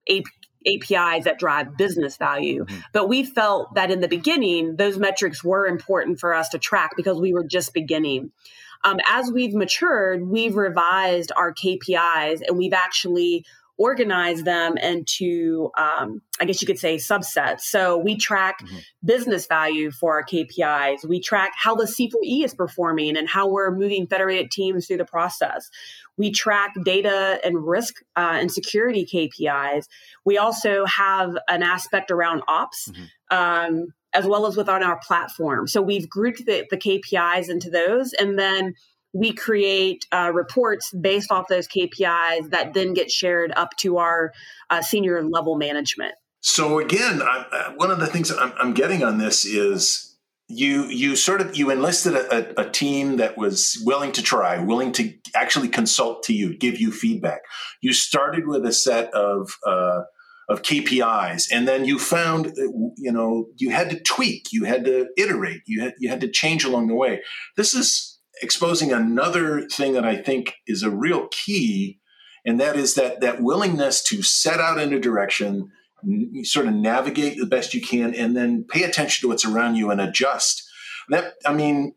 AP- 0.10 0.24
APIs 0.68 1.26
that 1.26 1.40
drive 1.40 1.76
business 1.76 2.18
value. 2.18 2.66
Mm-hmm. 2.66 2.80
But 2.94 3.10
we 3.10 3.24
felt 3.24 3.74
that 3.76 3.92
in 3.92 4.00
the 4.00 4.08
beginning, 4.08 4.76
those 4.78 4.98
metrics 4.98 5.44
were 5.44 5.68
important 5.68 6.20
for 6.20 6.34
us 6.34 6.50
to 6.50 6.60
track 6.60 6.92
because 6.96 7.20
we 7.20 7.34
were 7.34 7.46
just 7.46 7.74
beginning. 7.74 8.32
Um, 8.84 9.00
as 9.10 9.32
we've 9.32 9.56
matured, 9.56 10.28
we've 10.28 10.56
revised 10.56 11.32
our 11.36 11.54
KPIs 11.54 12.42
and 12.48 12.58
we've 12.58 12.74
actually 12.74 13.46
organize 13.78 14.44
them 14.44 14.78
into, 14.78 15.70
um, 15.78 16.22
I 16.40 16.46
guess 16.46 16.62
you 16.62 16.68
could 16.68 16.80
say, 16.80 16.96
subsets. 16.96 17.62
So 17.62 17.98
we 17.98 18.16
track 18.16 18.60
mm-hmm. 18.62 18.78
business 19.04 19.48
value 19.48 19.92
for 19.92 20.14
our 20.14 20.24
KPIs. 20.24 21.08
We 21.08 21.20
track 21.20 21.52
how 21.56 21.76
the 21.76 21.84
C4E 21.84 22.46
is 22.46 22.54
performing 22.54 23.18
and 23.18 23.28
how 23.28 23.48
we're 23.48 23.72
moving 23.72 24.08
federated 24.08 24.52
teams 24.52 24.88
through 24.88 24.98
the 24.98 25.06
process. 25.06 25.70
We 26.18 26.32
track 26.32 26.74
data 26.84 27.40
and 27.44 27.68
risk 27.68 28.02
uh, 28.16 28.38
and 28.40 28.52
security 28.52 29.06
KPIs. 29.06 29.88
We 30.24 30.38
also 30.38 30.86
have 30.86 31.38
an 31.50 31.62
aspect 31.62 32.12
around 32.12 32.44
ops. 32.48 32.90
Mm-hmm. 32.90 33.04
Um, 33.38 33.94
as 34.14 34.26
well 34.26 34.48
as 34.48 34.56
within 34.56 34.82
our 34.82 34.98
platform. 35.06 35.68
So 35.68 35.82
we've 35.82 36.10
grouped 36.10 36.46
the, 36.46 36.66
the 36.70 36.78
KPIs 36.78 37.50
into 37.50 37.70
those. 37.70 38.14
And 38.14 38.40
then 38.40 38.74
we 39.16 39.32
create 39.32 40.06
uh, 40.12 40.30
reports 40.34 40.92
based 40.92 41.32
off 41.32 41.48
those 41.48 41.70
KPIs 41.70 42.50
that 42.50 42.74
then 42.74 42.94
get 42.94 43.10
shared 43.10 43.54
up 43.56 43.70
to 43.78 43.98
our 43.98 44.34
uh, 44.70 44.82
senior 44.82 45.24
level 45.24 45.56
management. 45.56 46.14
So 46.42 46.80
again, 46.80 47.22
I, 47.22 47.46
uh, 47.52 47.72
one 47.78 47.92
of 47.92 48.00
the 48.00 48.08
things 48.08 48.30
I'm, 48.30 48.54
I'm, 48.60 48.74
getting 48.74 49.04
on 49.04 49.18
this 49.18 49.46
is 49.46 50.18
you 50.50 50.84
you 50.84 51.16
sort 51.16 51.40
of 51.40 51.56
you 51.56 51.72
enlisted 51.72 52.14
a, 52.14 52.60
a, 52.60 52.68
a, 52.68 52.70
team 52.70 53.18
that 53.18 53.38
was 53.38 53.82
willing 53.86 54.12
to 54.12 54.22
try, 54.22 54.60
willing 54.60 54.92
to 54.92 55.14
actually 55.34 55.70
consult 55.70 56.24
to 56.24 56.34
you, 56.34 56.56
give 56.56 56.80
you 56.80 56.92
feedback. 56.92 57.40
You 57.82 57.94
started 57.94 58.46
with 58.46 58.66
a 58.66 58.74
set 58.74 59.12
of 59.14 59.50
uh, 59.66 60.02
of 60.50 60.62
KPIs, 60.62 61.46
and 61.52 61.68
then 61.68 61.86
you 61.86 61.98
found 61.98 62.52
you 62.56 63.12
know 63.12 63.48
you 63.56 63.70
had 63.70 63.90
to 63.92 64.00
tweak, 64.00 64.52
you 64.52 64.66
had 64.66 64.84
to 64.86 65.08
iterate, 65.18 65.62
you 65.66 65.82
had 65.82 65.94
you 66.00 66.10
had 66.10 66.22
to 66.22 66.30
change 66.30 66.66
along 66.66 66.88
the 66.88 66.96
way. 66.96 67.22
This 67.56 67.74
is 67.74 68.15
exposing 68.42 68.92
another 68.92 69.68
thing 69.68 69.94
that 69.94 70.06
I 70.06 70.18
think 70.18 70.56
is 70.68 70.84
a 70.84 70.90
real 70.90 71.28
key, 71.30 72.00
and 72.46 72.60
that 72.60 72.76
is 72.76 72.96
that 72.96 73.22
that 73.22 73.42
willingness 73.42 74.04
to 74.04 74.22
set 74.22 74.60
out 74.60 74.80
in 74.80 74.94
a 74.94 75.00
direction, 75.00 75.72
n- 76.04 76.44
sort 76.44 76.68
of 76.68 76.74
navigate 76.74 77.38
the 77.38 77.46
best 77.46 77.74
you 77.74 77.82
can, 77.82 78.14
and 78.14 78.36
then 78.36 78.66
pay 78.68 78.84
attention 78.84 79.22
to 79.22 79.28
what's 79.30 79.46
around 79.46 79.76
you 79.76 79.92
and 79.92 80.02
adjust. 80.02 80.64
That 81.10 81.34
I 81.46 81.54
mean, 81.54 81.94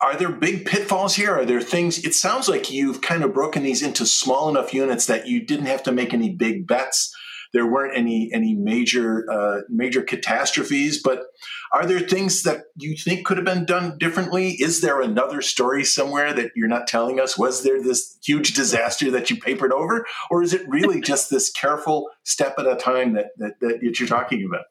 are 0.00 0.16
there 0.16 0.30
big 0.30 0.64
pitfalls 0.66 1.16
here? 1.16 1.34
Are 1.34 1.44
there 1.44 1.60
things? 1.60 2.04
It 2.04 2.14
sounds 2.14 2.48
like 2.48 2.70
you've 2.70 3.00
kind 3.00 3.24
of 3.24 3.34
broken 3.34 3.62
these 3.62 3.82
into 3.82 4.06
small 4.06 4.48
enough 4.48 4.72
units 4.72 5.06
that 5.06 5.26
you 5.26 5.44
didn't 5.44 5.66
have 5.66 5.82
to 5.84 5.92
make 5.92 6.14
any 6.14 6.30
big 6.30 6.66
bets 6.66 7.14
there 7.52 7.66
weren't 7.66 7.96
any 7.96 8.30
any 8.32 8.54
major 8.54 9.30
uh, 9.30 9.60
major 9.68 10.02
catastrophes. 10.02 11.00
But 11.02 11.24
are 11.72 11.86
there 11.86 12.00
things 12.00 12.42
that 12.42 12.64
you 12.76 12.96
think 12.96 13.26
could 13.26 13.36
have 13.36 13.46
been 13.46 13.64
done 13.64 13.98
differently? 13.98 14.56
Is 14.60 14.80
there 14.80 15.00
another 15.00 15.42
story 15.42 15.84
somewhere 15.84 16.32
that 16.32 16.52
you're 16.54 16.68
not 16.68 16.86
telling 16.86 17.20
us? 17.20 17.38
Was 17.38 17.62
there 17.62 17.82
this 17.82 18.18
huge 18.24 18.54
disaster 18.54 19.10
that 19.10 19.30
you 19.30 19.36
papered 19.36 19.72
over, 19.72 20.06
or 20.30 20.42
is 20.42 20.52
it 20.52 20.68
really 20.68 21.00
just 21.08 21.30
this 21.30 21.50
careful 21.50 22.08
step 22.24 22.58
at 22.58 22.66
a 22.66 22.76
time 22.76 23.14
that 23.14 23.28
that, 23.38 23.60
that 23.60 23.78
you're 23.82 24.08
talking 24.08 24.44
about? 24.46 24.64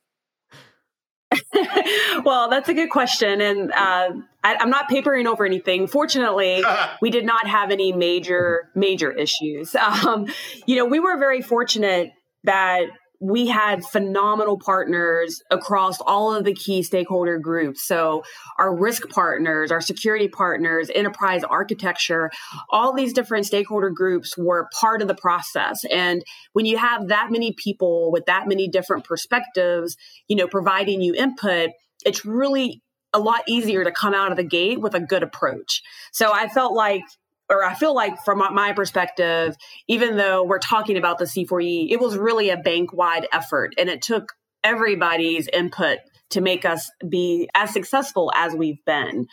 well, 2.23 2.49
that's 2.49 2.69
a 2.69 2.73
good 2.73 2.89
question. 2.89 3.41
And 3.41 3.71
uh, 3.71 4.11
I, 4.43 4.55
am 4.61 4.69
not 4.69 4.87
papering 4.87 5.27
over 5.27 5.45
anything. 5.45 5.87
Fortunately, 5.87 6.63
we 7.01 7.09
did 7.09 7.25
not 7.25 7.47
have 7.47 7.71
any 7.71 7.91
major, 7.91 8.69
major 8.75 9.11
issues. 9.11 9.75
Um, 9.75 10.27
you 10.65 10.75
know, 10.75 10.85
we 10.85 10.99
were 10.99 11.17
very 11.17 11.41
fortunate 11.41 12.11
that 12.47 12.87
we 13.19 13.47
had 13.47 13.83
phenomenal 13.83 14.59
partners 14.59 15.41
across 15.49 15.99
all 16.01 16.33
of 16.33 16.43
the 16.43 16.53
key 16.53 16.83
stakeholder 16.83 17.39
groups. 17.39 17.83
So, 17.83 18.23
our 18.59 18.75
risk 18.75 19.09
partners, 19.09 19.71
our 19.71 19.81
security 19.81 20.27
partners, 20.27 20.91
enterprise 20.93 21.43
architecture, 21.43 22.29
all 22.69 22.93
these 22.93 23.13
different 23.13 23.45
stakeholder 23.45 23.89
groups 23.89 24.37
were 24.37 24.69
part 24.79 25.01
of 25.01 25.07
the 25.07 25.15
process. 25.15 25.83
And 25.91 26.23
when 26.53 26.65
you 26.65 26.77
have 26.77 27.07
that 27.07 27.31
many 27.31 27.53
people 27.53 28.11
with 28.11 28.25
that 28.27 28.47
many 28.47 28.67
different 28.67 29.03
perspectives, 29.03 29.97
you 30.27 30.35
know, 30.35 30.47
providing 30.47 31.01
you 31.01 31.15
input, 31.15 31.71
it's 32.05 32.23
really 32.23 32.81
a 33.13 33.19
lot 33.19 33.41
easier 33.47 33.83
to 33.83 33.91
come 33.91 34.13
out 34.13 34.31
of 34.31 34.37
the 34.37 34.43
gate 34.43 34.79
with 34.79 34.93
a 34.93 34.99
good 34.99 35.23
approach. 35.23 35.81
So, 36.11 36.31
I 36.31 36.49
felt 36.49 36.73
like 36.73 37.01
or 37.49 37.63
I 37.63 37.73
feel 37.73 37.95
like 37.95 38.23
from 38.25 38.39
my 38.39 38.73
perspective, 38.73 39.55
even 39.87 40.17
though 40.17 40.43
we're 40.43 40.59
talking 40.59 40.97
about 40.97 41.17
the 41.17 41.25
C4E, 41.25 41.91
it 41.91 41.99
was 41.99 42.17
really 42.17 42.49
a 42.49 42.57
bank 42.57 42.93
wide 42.93 43.27
effort 43.31 43.73
and 43.77 43.89
it 43.89 44.01
took 44.01 44.33
everybody's 44.63 45.47
input 45.47 45.99
to 46.31 46.41
make 46.41 46.65
us 46.65 46.91
be 47.07 47.49
as 47.55 47.71
successful 47.71 48.31
as 48.35 48.53
we've 48.53 48.83
been. 48.85 49.27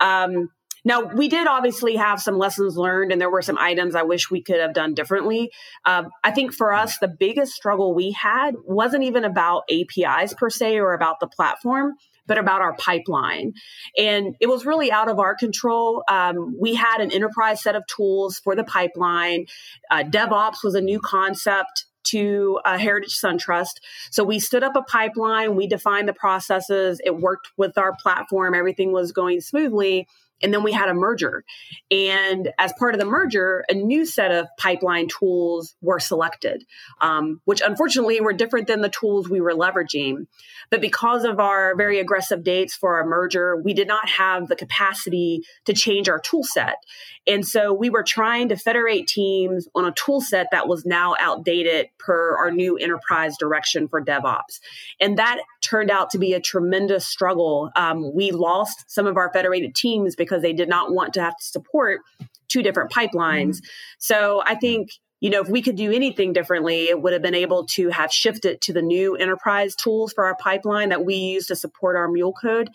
Um, 0.00 0.50
now, 0.86 1.00
we 1.00 1.28
did 1.28 1.46
obviously 1.46 1.96
have 1.96 2.20
some 2.20 2.36
lessons 2.36 2.76
learned, 2.76 3.10
and 3.10 3.18
there 3.18 3.30
were 3.30 3.40
some 3.40 3.56
items 3.56 3.94
I 3.94 4.02
wish 4.02 4.30
we 4.30 4.42
could 4.42 4.60
have 4.60 4.74
done 4.74 4.92
differently. 4.92 5.50
Um, 5.86 6.10
I 6.22 6.30
think 6.30 6.52
for 6.52 6.74
us, 6.74 6.98
the 6.98 7.08
biggest 7.08 7.54
struggle 7.54 7.94
we 7.94 8.10
had 8.12 8.54
wasn't 8.64 9.04
even 9.04 9.24
about 9.24 9.62
APIs 9.70 10.34
per 10.34 10.50
se 10.50 10.78
or 10.78 10.92
about 10.92 11.20
the 11.20 11.26
platform 11.26 11.94
but 12.26 12.38
about 12.38 12.60
our 12.60 12.74
pipeline. 12.76 13.52
And 13.98 14.34
it 14.40 14.48
was 14.48 14.64
really 14.64 14.90
out 14.90 15.08
of 15.08 15.18
our 15.18 15.34
control. 15.34 16.04
Um, 16.08 16.56
we 16.58 16.74
had 16.74 17.00
an 17.00 17.12
enterprise 17.12 17.62
set 17.62 17.76
of 17.76 17.86
tools 17.86 18.38
for 18.38 18.56
the 18.56 18.64
pipeline. 18.64 19.46
Uh, 19.90 20.04
DevOps 20.04 20.64
was 20.64 20.74
a 20.74 20.80
new 20.80 21.00
concept 21.00 21.86
to 22.04 22.60
uh, 22.64 22.78
Heritage 22.78 23.18
SunTrust. 23.18 23.80
So 24.10 24.24
we 24.24 24.38
stood 24.38 24.62
up 24.62 24.76
a 24.76 24.82
pipeline, 24.82 25.56
we 25.56 25.66
defined 25.66 26.08
the 26.08 26.12
processes, 26.12 27.00
it 27.04 27.16
worked 27.16 27.48
with 27.56 27.78
our 27.78 27.94
platform, 27.96 28.54
everything 28.54 28.92
was 28.92 29.12
going 29.12 29.40
smoothly. 29.40 30.06
And 30.44 30.52
then 30.52 30.62
we 30.62 30.72
had 30.72 30.90
a 30.90 30.94
merger. 30.94 31.42
And 31.90 32.52
as 32.58 32.74
part 32.78 32.94
of 32.94 33.00
the 33.00 33.06
merger, 33.06 33.64
a 33.70 33.74
new 33.74 34.04
set 34.04 34.30
of 34.30 34.46
pipeline 34.58 35.08
tools 35.08 35.74
were 35.80 35.98
selected, 35.98 36.64
um, 37.00 37.40
which 37.46 37.62
unfortunately 37.64 38.20
were 38.20 38.34
different 38.34 38.66
than 38.66 38.82
the 38.82 38.90
tools 38.90 39.26
we 39.26 39.40
were 39.40 39.54
leveraging. 39.54 40.26
But 40.70 40.82
because 40.82 41.24
of 41.24 41.40
our 41.40 41.74
very 41.76 41.98
aggressive 41.98 42.44
dates 42.44 42.74
for 42.74 42.96
our 42.96 43.06
merger, 43.06 43.56
we 43.56 43.72
did 43.72 43.88
not 43.88 44.06
have 44.06 44.48
the 44.48 44.56
capacity 44.56 45.44
to 45.64 45.72
change 45.72 46.10
our 46.10 46.18
tool 46.18 46.44
set. 46.44 46.76
And 47.26 47.46
so 47.46 47.72
we 47.72 47.88
were 47.88 48.02
trying 48.02 48.50
to 48.50 48.56
federate 48.56 49.06
teams 49.06 49.66
on 49.74 49.86
a 49.86 49.92
tool 49.92 50.20
set 50.20 50.48
that 50.52 50.68
was 50.68 50.84
now 50.84 51.16
outdated 51.18 51.88
per 51.98 52.36
our 52.36 52.50
new 52.50 52.76
enterprise 52.76 53.36
direction 53.38 53.88
for 53.88 54.04
DevOps. 54.04 54.60
And 55.00 55.16
that 55.16 55.40
turned 55.62 55.90
out 55.90 56.10
to 56.10 56.18
be 56.18 56.34
a 56.34 56.40
tremendous 56.40 57.06
struggle. 57.06 57.70
Um, 57.76 58.14
we 58.14 58.30
lost 58.30 58.84
some 58.88 59.06
of 59.06 59.16
our 59.16 59.32
federated 59.32 59.74
teams 59.74 60.16
because 60.16 60.33
they 60.42 60.52
did 60.52 60.68
not 60.68 60.92
want 60.92 61.14
to 61.14 61.22
have 61.22 61.36
to 61.36 61.44
support 61.44 62.00
two 62.48 62.62
different 62.62 62.92
pipelines. 62.92 63.56
Mm-hmm. 63.56 63.66
So 63.98 64.42
I 64.44 64.54
think 64.54 64.90
you 65.24 65.30
know, 65.30 65.40
if 65.40 65.48
we 65.48 65.62
could 65.62 65.76
do 65.76 65.90
anything 65.90 66.34
differently, 66.34 66.90
it 66.90 67.00
would 67.00 67.14
have 67.14 67.22
been 67.22 67.34
able 67.34 67.64
to 67.68 67.88
have 67.88 68.12
shifted 68.12 68.60
to 68.60 68.74
the 68.74 68.82
new 68.82 69.16
enterprise 69.16 69.74
tools 69.74 70.12
for 70.12 70.26
our 70.26 70.36
pipeline 70.36 70.90
that 70.90 71.06
we 71.06 71.14
use 71.14 71.46
to 71.46 71.56
support 71.56 71.96
our 71.96 72.08
mule 72.08 72.34
code. 72.34 72.68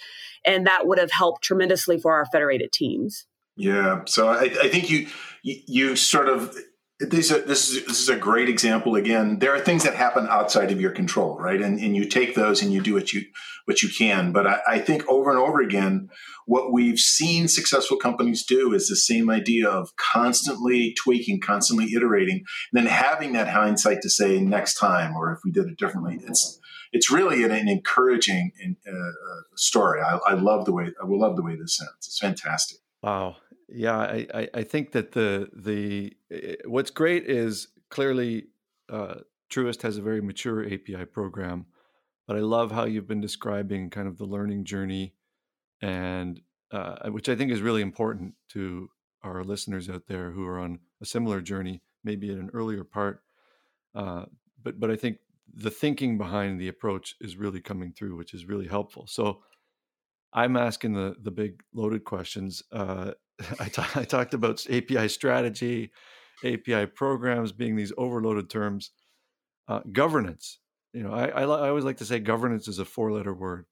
And 0.43 0.65
that 0.65 0.87
would 0.87 0.97
have 0.97 1.11
helped 1.11 1.43
tremendously 1.43 1.99
for 1.99 2.15
our 2.15 2.25
federated 2.25 2.71
teams. 2.71 3.27
Yeah. 3.55 4.01
So 4.07 4.29
I, 4.29 4.45
I 4.45 4.67
think 4.67 4.89
you, 4.89 5.05
you 5.43 5.95
sort 5.95 6.27
of 6.27 6.57
this 6.99 7.31
is, 7.31 7.45
this 7.45 7.69
is 7.69 7.85
this 7.85 7.99
is 8.01 8.09
a 8.09 8.15
great 8.17 8.49
example. 8.49 8.95
Again, 8.95 9.39
there 9.39 9.55
are 9.55 9.59
things 9.59 9.83
that 9.83 9.95
happen 9.95 10.27
outside 10.29 10.69
of 10.69 10.81
your 10.81 10.91
control, 10.91 11.37
right? 11.37 11.61
And 11.61 11.79
and 11.79 11.95
you 11.95 12.05
take 12.05 12.35
those 12.35 12.61
and 12.61 12.73
you 12.73 12.81
do 12.81 12.93
what 12.93 13.13
you 13.13 13.21
what 13.65 13.81
you 13.81 13.89
can. 13.89 14.33
But 14.33 14.45
I, 14.45 14.59
I 14.67 14.79
think 14.79 15.07
over 15.07 15.29
and 15.29 15.39
over 15.39 15.61
again, 15.61 16.09
what 16.45 16.73
we've 16.73 16.99
seen 16.99 17.47
successful 17.47 17.95
companies 17.95 18.43
do 18.43 18.73
is 18.73 18.89
the 18.89 18.97
same 18.97 19.29
idea 19.29 19.69
of 19.69 19.95
constantly 19.95 20.93
tweaking, 21.01 21.39
constantly 21.39 21.93
iterating, 21.95 22.43
and 22.73 22.73
then 22.73 22.85
having 22.85 23.31
that 23.33 23.47
hindsight 23.47 24.01
to 24.01 24.09
say 24.09 24.41
next 24.41 24.75
time, 24.75 25.15
or 25.15 25.31
if 25.31 25.39
we 25.45 25.51
did 25.51 25.67
it 25.67 25.77
differently. 25.77 26.19
It's 26.27 26.59
it's 26.91 27.09
really 27.09 27.43
an, 27.43 27.51
an 27.51 27.69
encouraging 27.69 28.51
uh, 28.85 28.91
uh, 28.91 29.41
story. 29.55 30.01
I, 30.01 30.19
I 30.27 30.33
love 30.33 30.65
the 30.65 30.73
way 30.73 30.87
I 31.01 31.05
love 31.05 31.37
the 31.37 31.43
way 31.43 31.55
this 31.55 31.79
ends. 31.79 32.07
It's 32.07 32.19
fantastic. 32.19 32.79
Wow. 33.01 33.37
Yeah, 33.71 33.97
I, 33.97 34.27
I, 34.33 34.49
I 34.55 34.63
think 34.63 34.91
that 34.93 35.11
the 35.11 35.49
the 35.53 36.13
eh, 36.31 36.55
what's 36.65 36.91
great 36.91 37.25
is 37.25 37.67
clearly 37.89 38.47
uh, 38.89 39.15
Truist 39.49 39.81
has 39.83 39.97
a 39.97 40.01
very 40.01 40.21
mature 40.21 40.65
API 40.65 41.05
program, 41.05 41.65
but 42.27 42.35
I 42.35 42.39
love 42.39 42.71
how 42.71 42.85
you've 42.85 43.07
been 43.07 43.21
describing 43.21 43.89
kind 43.89 44.07
of 44.07 44.17
the 44.17 44.25
learning 44.25 44.65
journey, 44.65 45.13
and 45.81 46.41
uh, 46.71 47.09
which 47.09 47.29
I 47.29 47.35
think 47.35 47.51
is 47.51 47.61
really 47.61 47.81
important 47.81 48.35
to 48.49 48.89
our 49.23 49.43
listeners 49.43 49.89
out 49.89 50.07
there 50.07 50.31
who 50.31 50.45
are 50.45 50.59
on 50.59 50.79
a 51.01 51.05
similar 51.05 51.41
journey, 51.41 51.81
maybe 52.03 52.31
at 52.31 52.37
an 52.37 52.49
earlier 52.53 52.83
part. 52.83 53.21
Uh, 53.93 54.25
but 54.63 54.79
but 54.79 54.91
I 54.91 54.95
think 54.95 55.17
the 55.53 55.71
thinking 55.71 56.17
behind 56.17 56.59
the 56.59 56.67
approach 56.67 57.15
is 57.21 57.37
really 57.37 57.61
coming 57.61 57.91
through, 57.93 58.15
which 58.15 58.33
is 58.33 58.45
really 58.45 58.67
helpful. 58.67 59.07
So 59.07 59.41
I'm 60.33 60.55
asking 60.55 60.93
the 60.93 61.15
the 61.21 61.31
big 61.31 61.61
loaded 61.73 62.03
questions. 62.03 62.63
Uh, 62.71 63.11
I, 63.59 63.65
t- 63.65 63.81
I 63.95 64.03
talked 64.03 64.33
about 64.33 64.65
API 64.69 65.07
strategy, 65.07 65.91
API 66.43 66.85
programs 66.87 67.51
being 67.51 67.75
these 67.75 67.93
overloaded 67.97 68.49
terms. 68.49 68.91
Uh, 69.67 69.81
governance, 69.91 70.59
you 70.93 71.03
know, 71.03 71.13
I, 71.13 71.27
I, 71.27 71.43
I, 71.43 71.69
always 71.69 71.83
like 71.83 71.97
to 71.97 72.05
say 72.05 72.19
governance 72.19 72.67
is 72.67 72.79
a 72.79 72.85
four 72.85 73.11
letter 73.11 73.33
word, 73.33 73.65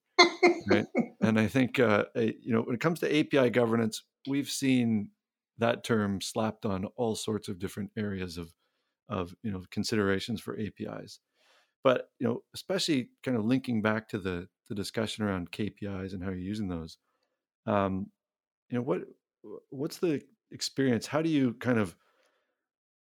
right? 0.70 0.86
and 1.22 1.40
I 1.40 1.48
think 1.48 1.80
uh, 1.80 2.06
you 2.16 2.54
know 2.54 2.62
when 2.62 2.76
it 2.76 2.82
comes 2.82 3.00
to 3.00 3.20
API 3.20 3.50
governance, 3.50 4.04
we've 4.28 4.50
seen 4.50 5.10
that 5.58 5.84
term 5.84 6.22
slapped 6.22 6.66
on 6.66 6.86
all 6.96 7.16
sorts 7.16 7.48
of 7.48 7.58
different 7.58 7.92
areas 7.98 8.38
of 8.38 8.54
of 9.10 9.34
you 9.42 9.52
know 9.52 9.64
considerations 9.72 10.40
for 10.40 10.60
APIs. 10.60 11.20
But 11.84 12.10
you 12.20 12.28
know, 12.28 12.44
especially 12.54 13.10
kind 13.24 13.36
of 13.36 13.46
linking 13.46 13.82
back 13.82 14.08
to 14.10 14.20
the 14.20 14.48
the 14.70 14.76
discussion 14.76 15.24
around 15.24 15.52
KPIs 15.52 16.14
and 16.14 16.24
how 16.24 16.30
you're 16.30 16.38
using 16.38 16.68
those. 16.68 16.98
Um, 17.66 18.12
you 18.70 18.78
know, 18.78 18.84
what 18.84 19.02
what's 19.70 19.98
the 19.98 20.22
experience? 20.52 21.08
How 21.08 21.22
do 21.22 21.30
you 21.30 21.54
kind 21.54 21.80
of 21.80 21.96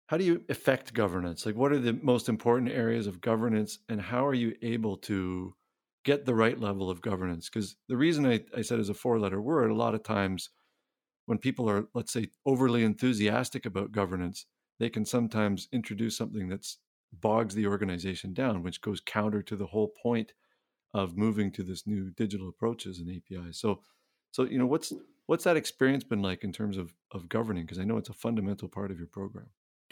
how 0.06 0.16
do 0.16 0.24
you 0.24 0.42
affect 0.48 0.92
governance? 0.92 1.46
Like, 1.46 1.54
what 1.54 1.70
are 1.70 1.78
the 1.78 1.92
most 1.92 2.28
important 2.28 2.72
areas 2.72 3.06
of 3.06 3.20
governance, 3.20 3.78
and 3.88 4.00
how 4.00 4.26
are 4.26 4.34
you 4.34 4.56
able 4.60 4.96
to 4.96 5.54
get 6.04 6.26
the 6.26 6.34
right 6.34 6.58
level 6.58 6.90
of 6.90 7.00
governance? 7.00 7.48
Because 7.48 7.76
the 7.88 7.96
reason 7.96 8.26
I, 8.26 8.40
I 8.56 8.62
said 8.62 8.80
is 8.80 8.88
a 8.88 8.94
four 8.94 9.20
letter 9.20 9.40
word, 9.40 9.70
a 9.70 9.74
lot 9.74 9.94
of 9.94 10.02
times 10.02 10.50
when 11.26 11.38
people 11.38 11.70
are, 11.70 11.84
let's 11.94 12.12
say, 12.12 12.26
overly 12.44 12.82
enthusiastic 12.82 13.64
about 13.66 13.92
governance, 13.92 14.46
they 14.80 14.90
can 14.90 15.04
sometimes 15.04 15.68
introduce 15.72 16.16
something 16.16 16.48
that 16.48 16.66
bogs 17.12 17.54
the 17.54 17.68
organization 17.68 18.34
down, 18.34 18.64
which 18.64 18.80
goes 18.80 19.00
counter 19.00 19.42
to 19.42 19.54
the 19.54 19.66
whole 19.66 19.92
point 20.02 20.32
of 20.92 21.16
moving 21.16 21.52
to 21.52 21.62
this 21.62 21.86
new 21.86 22.10
digital 22.10 22.48
approaches 22.48 22.98
and 22.98 23.08
APIs. 23.08 23.60
So, 23.60 23.80
so 24.32 24.42
you 24.42 24.58
know, 24.58 24.66
what's 24.66 24.92
what's 25.30 25.44
that 25.44 25.56
experience 25.56 26.02
been 26.02 26.22
like 26.22 26.42
in 26.42 26.52
terms 26.52 26.76
of 26.76 26.92
of 27.12 27.28
governing? 27.28 27.62
Because 27.62 27.78
I 27.78 27.84
know 27.84 27.96
it's 27.98 28.08
a 28.08 28.12
fundamental 28.12 28.66
part 28.66 28.90
of 28.90 28.98
your 28.98 29.06
program. 29.06 29.46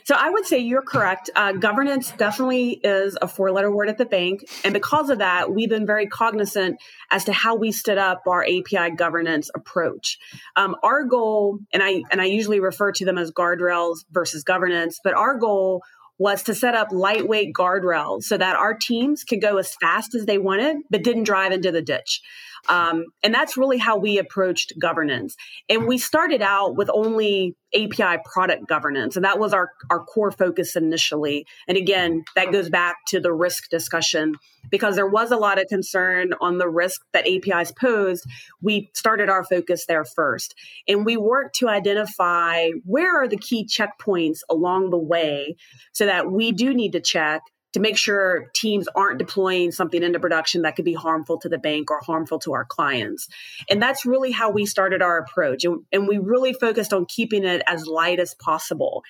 So 0.04 0.16
I 0.18 0.30
would 0.30 0.46
say 0.46 0.58
you're 0.58 0.82
correct. 0.82 1.30
Uh, 1.36 1.52
governance 1.52 2.10
definitely 2.12 2.80
is 2.82 3.16
a 3.22 3.28
four 3.28 3.52
letter 3.52 3.70
word 3.70 3.88
at 3.88 3.98
the 3.98 4.04
bank. 4.04 4.40
And 4.64 4.74
because 4.74 5.10
of 5.10 5.18
that, 5.18 5.52
we've 5.52 5.68
been 5.68 5.86
very 5.86 6.06
cognizant 6.06 6.80
as 7.12 7.24
to 7.26 7.32
how 7.32 7.54
we 7.54 7.70
stood 7.70 7.98
up 7.98 8.22
our 8.26 8.42
API 8.42 8.96
governance 8.96 9.48
approach. 9.54 10.18
Um, 10.56 10.74
our 10.82 11.04
goal, 11.04 11.58
and 11.72 11.84
I, 11.84 12.02
and 12.10 12.20
I 12.20 12.24
usually 12.24 12.58
refer 12.58 12.90
to 12.92 13.04
them 13.04 13.18
as 13.18 13.30
guardrails 13.30 13.98
versus 14.10 14.42
governance, 14.42 14.98
but 15.04 15.14
our 15.14 15.36
goal 15.36 15.82
was 16.18 16.42
to 16.44 16.54
set 16.54 16.74
up 16.74 16.88
lightweight 16.90 17.54
guardrails 17.54 18.24
so 18.24 18.36
that 18.36 18.56
our 18.56 18.74
teams 18.74 19.22
could 19.22 19.40
go 19.40 19.56
as 19.58 19.74
fast 19.76 20.14
as 20.14 20.26
they 20.26 20.38
wanted, 20.38 20.78
but 20.90 21.04
didn't 21.04 21.24
drive 21.24 21.52
into 21.52 21.70
the 21.70 21.82
ditch. 21.82 22.22
Um, 22.68 23.06
and 23.22 23.34
that's 23.34 23.56
really 23.56 23.78
how 23.78 23.96
we 23.98 24.18
approached 24.18 24.72
governance. 24.78 25.36
And 25.68 25.86
we 25.86 25.98
started 25.98 26.42
out 26.42 26.76
with 26.76 26.90
only 26.92 27.56
API 27.74 28.22
product 28.24 28.66
governance, 28.66 29.16
and 29.16 29.24
that 29.24 29.38
was 29.38 29.52
our, 29.52 29.70
our 29.90 30.02
core 30.04 30.30
focus 30.30 30.76
initially. 30.76 31.46
And 31.66 31.76
again, 31.76 32.24
that 32.34 32.52
goes 32.52 32.70
back 32.70 32.96
to 33.08 33.20
the 33.20 33.32
risk 33.32 33.68
discussion 33.68 34.34
because 34.70 34.96
there 34.96 35.06
was 35.06 35.30
a 35.30 35.36
lot 35.36 35.60
of 35.60 35.66
concern 35.68 36.32
on 36.40 36.58
the 36.58 36.68
risk 36.68 37.00
that 37.12 37.26
APIs 37.26 37.72
posed. 37.72 38.24
We 38.62 38.90
started 38.94 39.28
our 39.28 39.44
focus 39.44 39.86
there 39.86 40.04
first. 40.04 40.54
And 40.86 41.04
we 41.04 41.16
worked 41.16 41.56
to 41.56 41.68
identify 41.68 42.70
where 42.84 43.22
are 43.22 43.28
the 43.28 43.36
key 43.36 43.66
checkpoints 43.66 44.38
along 44.48 44.90
the 44.90 44.98
way 44.98 45.56
so 45.92 46.06
that 46.06 46.30
we 46.30 46.52
do 46.52 46.74
need 46.74 46.92
to 46.92 47.00
check 47.00 47.42
to 47.78 47.82
make 47.82 47.96
sure 47.96 48.50
teams 48.54 48.88
aren't 48.94 49.18
deploying 49.18 49.70
something 49.70 50.02
into 50.02 50.18
production 50.18 50.62
that 50.62 50.74
could 50.74 50.84
be 50.84 50.94
harmful 50.94 51.38
to 51.38 51.48
the 51.48 51.58
bank 51.58 51.90
or 51.90 52.00
harmful 52.00 52.38
to 52.40 52.52
our 52.52 52.64
clients. 52.64 53.28
And 53.70 53.80
that's 53.80 54.04
really 54.04 54.32
how 54.32 54.50
we 54.50 54.66
started 54.66 55.00
our 55.00 55.18
approach. 55.18 55.64
And, 55.64 55.84
and 55.92 56.08
we 56.08 56.18
really 56.18 56.52
focused 56.52 56.92
on 56.92 57.06
keeping 57.06 57.44
it 57.44 57.62
as 57.68 57.86
light 57.86 58.18
as 58.18 58.34
possible. 58.34 59.04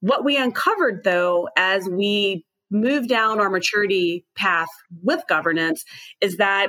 What 0.00 0.24
we 0.24 0.36
uncovered, 0.36 1.02
though, 1.02 1.48
as 1.56 1.88
we 1.88 2.44
moved 2.70 3.08
down 3.08 3.40
our 3.40 3.50
maturity 3.50 4.24
path 4.36 4.68
with 5.02 5.22
governance, 5.28 5.84
is 6.20 6.36
that 6.36 6.68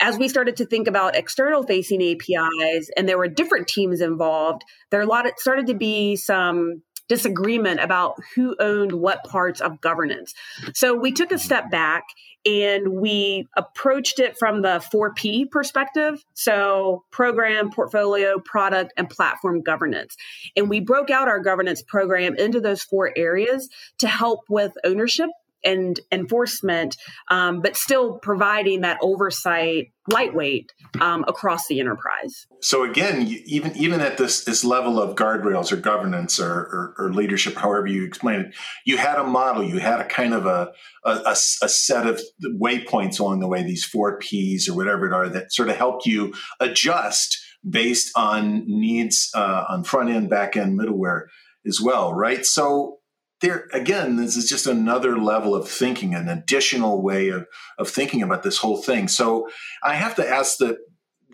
as 0.00 0.18
we 0.18 0.28
started 0.28 0.56
to 0.56 0.66
think 0.66 0.88
about 0.88 1.14
external 1.14 1.62
facing 1.62 2.02
APIs 2.02 2.90
and 2.96 3.08
there 3.08 3.16
were 3.16 3.28
different 3.28 3.68
teams 3.68 4.00
involved, 4.00 4.62
there 4.90 5.00
a 5.00 5.06
lot 5.06 5.26
of, 5.26 5.34
started 5.36 5.68
to 5.68 5.74
be 5.74 6.16
some 6.16 6.82
disagreement 7.08 7.80
about 7.80 8.16
who 8.34 8.56
owned 8.58 8.92
what 8.92 9.24
parts 9.24 9.60
of 9.60 9.80
governance. 9.80 10.34
So 10.74 10.94
we 10.94 11.12
took 11.12 11.32
a 11.32 11.38
step 11.38 11.70
back 11.70 12.04
and 12.46 12.88
we 12.88 13.46
approached 13.56 14.18
it 14.18 14.36
from 14.38 14.62
the 14.62 14.84
4P 14.92 15.50
perspective. 15.50 16.22
So, 16.34 17.04
program, 17.10 17.70
portfolio, 17.70 18.38
product, 18.38 18.92
and 18.96 19.08
platform 19.08 19.62
governance. 19.62 20.16
And 20.56 20.68
we 20.68 20.80
broke 20.80 21.10
out 21.10 21.28
our 21.28 21.40
governance 21.40 21.82
program 21.82 22.36
into 22.36 22.60
those 22.60 22.82
four 22.82 23.12
areas 23.16 23.70
to 23.98 24.08
help 24.08 24.40
with 24.50 24.72
ownership 24.84 25.30
and 25.64 25.98
enforcement, 26.12 26.96
um, 27.30 27.60
but 27.60 27.76
still 27.76 28.18
providing 28.18 28.82
that 28.82 28.98
oversight 29.02 29.92
lightweight 30.08 30.72
um, 31.00 31.24
across 31.26 31.66
the 31.66 31.80
enterprise. 31.80 32.46
So 32.60 32.84
again, 32.84 33.26
even 33.46 33.74
even 33.76 34.00
at 34.00 34.18
this 34.18 34.44
this 34.44 34.64
level 34.64 35.00
of 35.00 35.16
guardrails 35.16 35.72
or 35.72 35.76
governance 35.76 36.38
or, 36.38 36.52
or, 36.52 36.94
or, 36.98 37.12
leadership, 37.12 37.54
however 37.54 37.86
you 37.86 38.04
explain 38.04 38.40
it, 38.40 38.54
you 38.84 38.98
had 38.98 39.18
a 39.18 39.24
model, 39.24 39.64
you 39.64 39.78
had 39.78 40.00
a 40.00 40.04
kind 40.04 40.34
of 40.34 40.46
a, 40.46 40.72
a, 41.04 41.30
a 41.30 41.34
set 41.36 42.06
of 42.06 42.20
waypoints 42.42 43.18
along 43.18 43.40
the 43.40 43.48
way, 43.48 43.62
these 43.62 43.84
four 43.84 44.18
P's 44.18 44.68
or 44.68 44.74
whatever 44.74 45.06
it 45.06 45.12
are 45.12 45.28
that 45.28 45.52
sort 45.52 45.70
of 45.70 45.76
helped 45.76 46.06
you 46.06 46.34
adjust 46.60 47.40
based 47.68 48.10
on 48.14 48.64
needs 48.66 49.30
uh, 49.34 49.64
on 49.68 49.84
front 49.84 50.10
end, 50.10 50.28
back 50.28 50.56
end, 50.56 50.78
middleware 50.78 51.22
as 51.66 51.80
well, 51.80 52.12
right? 52.12 52.44
So 52.44 52.98
there 53.44 53.68
again, 53.74 54.16
this 54.16 54.36
is 54.36 54.48
just 54.48 54.66
another 54.66 55.18
level 55.18 55.54
of 55.54 55.68
thinking, 55.68 56.14
an 56.14 56.28
additional 56.28 57.02
way 57.02 57.28
of, 57.28 57.46
of 57.78 57.90
thinking 57.90 58.22
about 58.22 58.42
this 58.42 58.56
whole 58.58 58.78
thing. 58.82 59.06
So 59.06 59.48
I 59.82 59.94
have 59.94 60.14
to 60.16 60.28
ask 60.28 60.56
the 60.56 60.78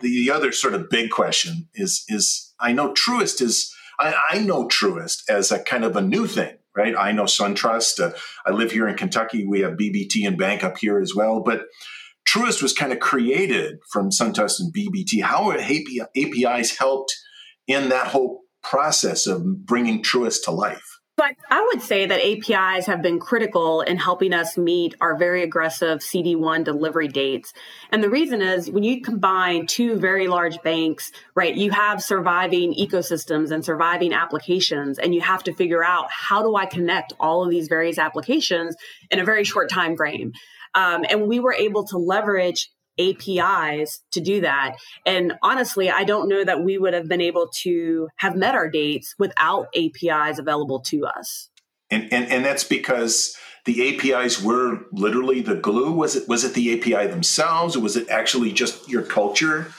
the 0.01 0.29
other 0.29 0.51
sort 0.51 0.73
of 0.73 0.89
big 0.89 1.09
question 1.09 1.69
is 1.73 2.03
is 2.09 2.53
I 2.59 2.73
know 2.73 2.93
Truist 2.93 3.41
is 3.41 3.73
I, 3.97 4.13
I 4.31 4.39
know 4.39 4.67
Truist 4.67 5.21
as 5.29 5.51
a 5.51 5.59
kind 5.59 5.85
of 5.85 5.95
a 5.95 6.01
new 6.01 6.27
thing, 6.27 6.57
right? 6.75 6.95
I 6.97 7.13
know 7.13 7.23
SunTrust. 7.23 7.99
Uh, 8.01 8.11
I 8.45 8.51
live 8.51 8.71
here 8.71 8.89
in 8.89 8.97
Kentucky. 8.97 9.45
We 9.47 9.61
have 9.61 9.73
BB&T 9.73 10.29
Bank 10.31 10.63
up 10.65 10.79
here 10.79 10.99
as 10.99 11.15
well, 11.15 11.41
but 11.41 11.67
Truist 12.27 12.61
was 12.61 12.73
kind 12.73 12.91
of 12.91 12.99
created 12.99 13.79
from 13.89 14.09
SunTrust 14.09 14.59
and 14.59 14.73
BB&T. 14.73 15.21
How 15.21 15.51
APIs 15.53 16.77
helped 16.77 17.15
in 17.67 17.89
that 17.89 18.07
whole 18.07 18.41
process 18.63 19.27
of 19.27 19.65
bringing 19.65 20.03
Truist 20.03 20.43
to 20.43 20.51
life? 20.51 20.90
But 21.17 21.35
I 21.49 21.61
would 21.61 21.83
say 21.83 22.05
that 22.05 22.19
APIs 22.19 22.87
have 22.87 23.01
been 23.01 23.19
critical 23.19 23.81
in 23.81 23.97
helping 23.97 24.33
us 24.33 24.57
meet 24.57 24.95
our 25.01 25.17
very 25.17 25.43
aggressive 25.43 25.99
CD1 25.99 26.63
delivery 26.63 27.09
dates. 27.09 27.53
And 27.91 28.01
the 28.01 28.09
reason 28.09 28.41
is 28.41 28.71
when 28.71 28.83
you 28.83 29.01
combine 29.01 29.67
two 29.67 29.97
very 29.97 30.27
large 30.27 30.61
banks, 30.63 31.11
right, 31.35 31.53
you 31.53 31.69
have 31.71 32.01
surviving 32.01 32.73
ecosystems 32.73 33.51
and 33.51 33.63
surviving 33.63 34.13
applications, 34.13 34.97
and 34.97 35.13
you 35.13 35.21
have 35.21 35.43
to 35.43 35.53
figure 35.53 35.83
out 35.83 36.07
how 36.09 36.41
do 36.41 36.55
I 36.55 36.65
connect 36.65 37.13
all 37.19 37.43
of 37.43 37.51
these 37.51 37.67
various 37.67 37.99
applications 37.99 38.75
in 39.11 39.19
a 39.19 39.25
very 39.25 39.43
short 39.43 39.69
time 39.69 39.97
frame. 39.97 40.31
Um, 40.73 41.05
and 41.09 41.27
we 41.27 41.39
were 41.39 41.53
able 41.53 41.85
to 41.87 41.97
leverage 41.97 42.69
APIs 42.99 44.03
to 44.11 44.19
do 44.19 44.41
that. 44.41 44.75
And 45.05 45.33
honestly, 45.41 45.89
I 45.89 46.03
don't 46.03 46.27
know 46.27 46.43
that 46.43 46.63
we 46.63 46.77
would 46.77 46.93
have 46.93 47.07
been 47.07 47.21
able 47.21 47.49
to 47.63 48.09
have 48.17 48.35
met 48.35 48.55
our 48.55 48.69
dates 48.69 49.15
without 49.17 49.67
APIs 49.75 50.39
available 50.39 50.81
to 50.87 51.05
us. 51.05 51.49
And, 51.89 52.11
and, 52.11 52.25
and 52.31 52.45
that's 52.45 52.63
because 52.63 53.35
the 53.65 54.13
APIs 54.13 54.41
were 54.41 54.79
literally 54.91 55.41
the 55.41 55.55
glue. 55.55 55.91
Was 55.91 56.15
it 56.15 56.27
was 56.27 56.43
it 56.43 56.53
the 56.53 56.73
API 56.77 57.07
themselves, 57.07 57.75
or 57.75 57.81
was 57.81 57.95
it 57.95 58.09
actually 58.09 58.51
just 58.51 58.89
your 58.89 59.03
culture? 59.03 59.71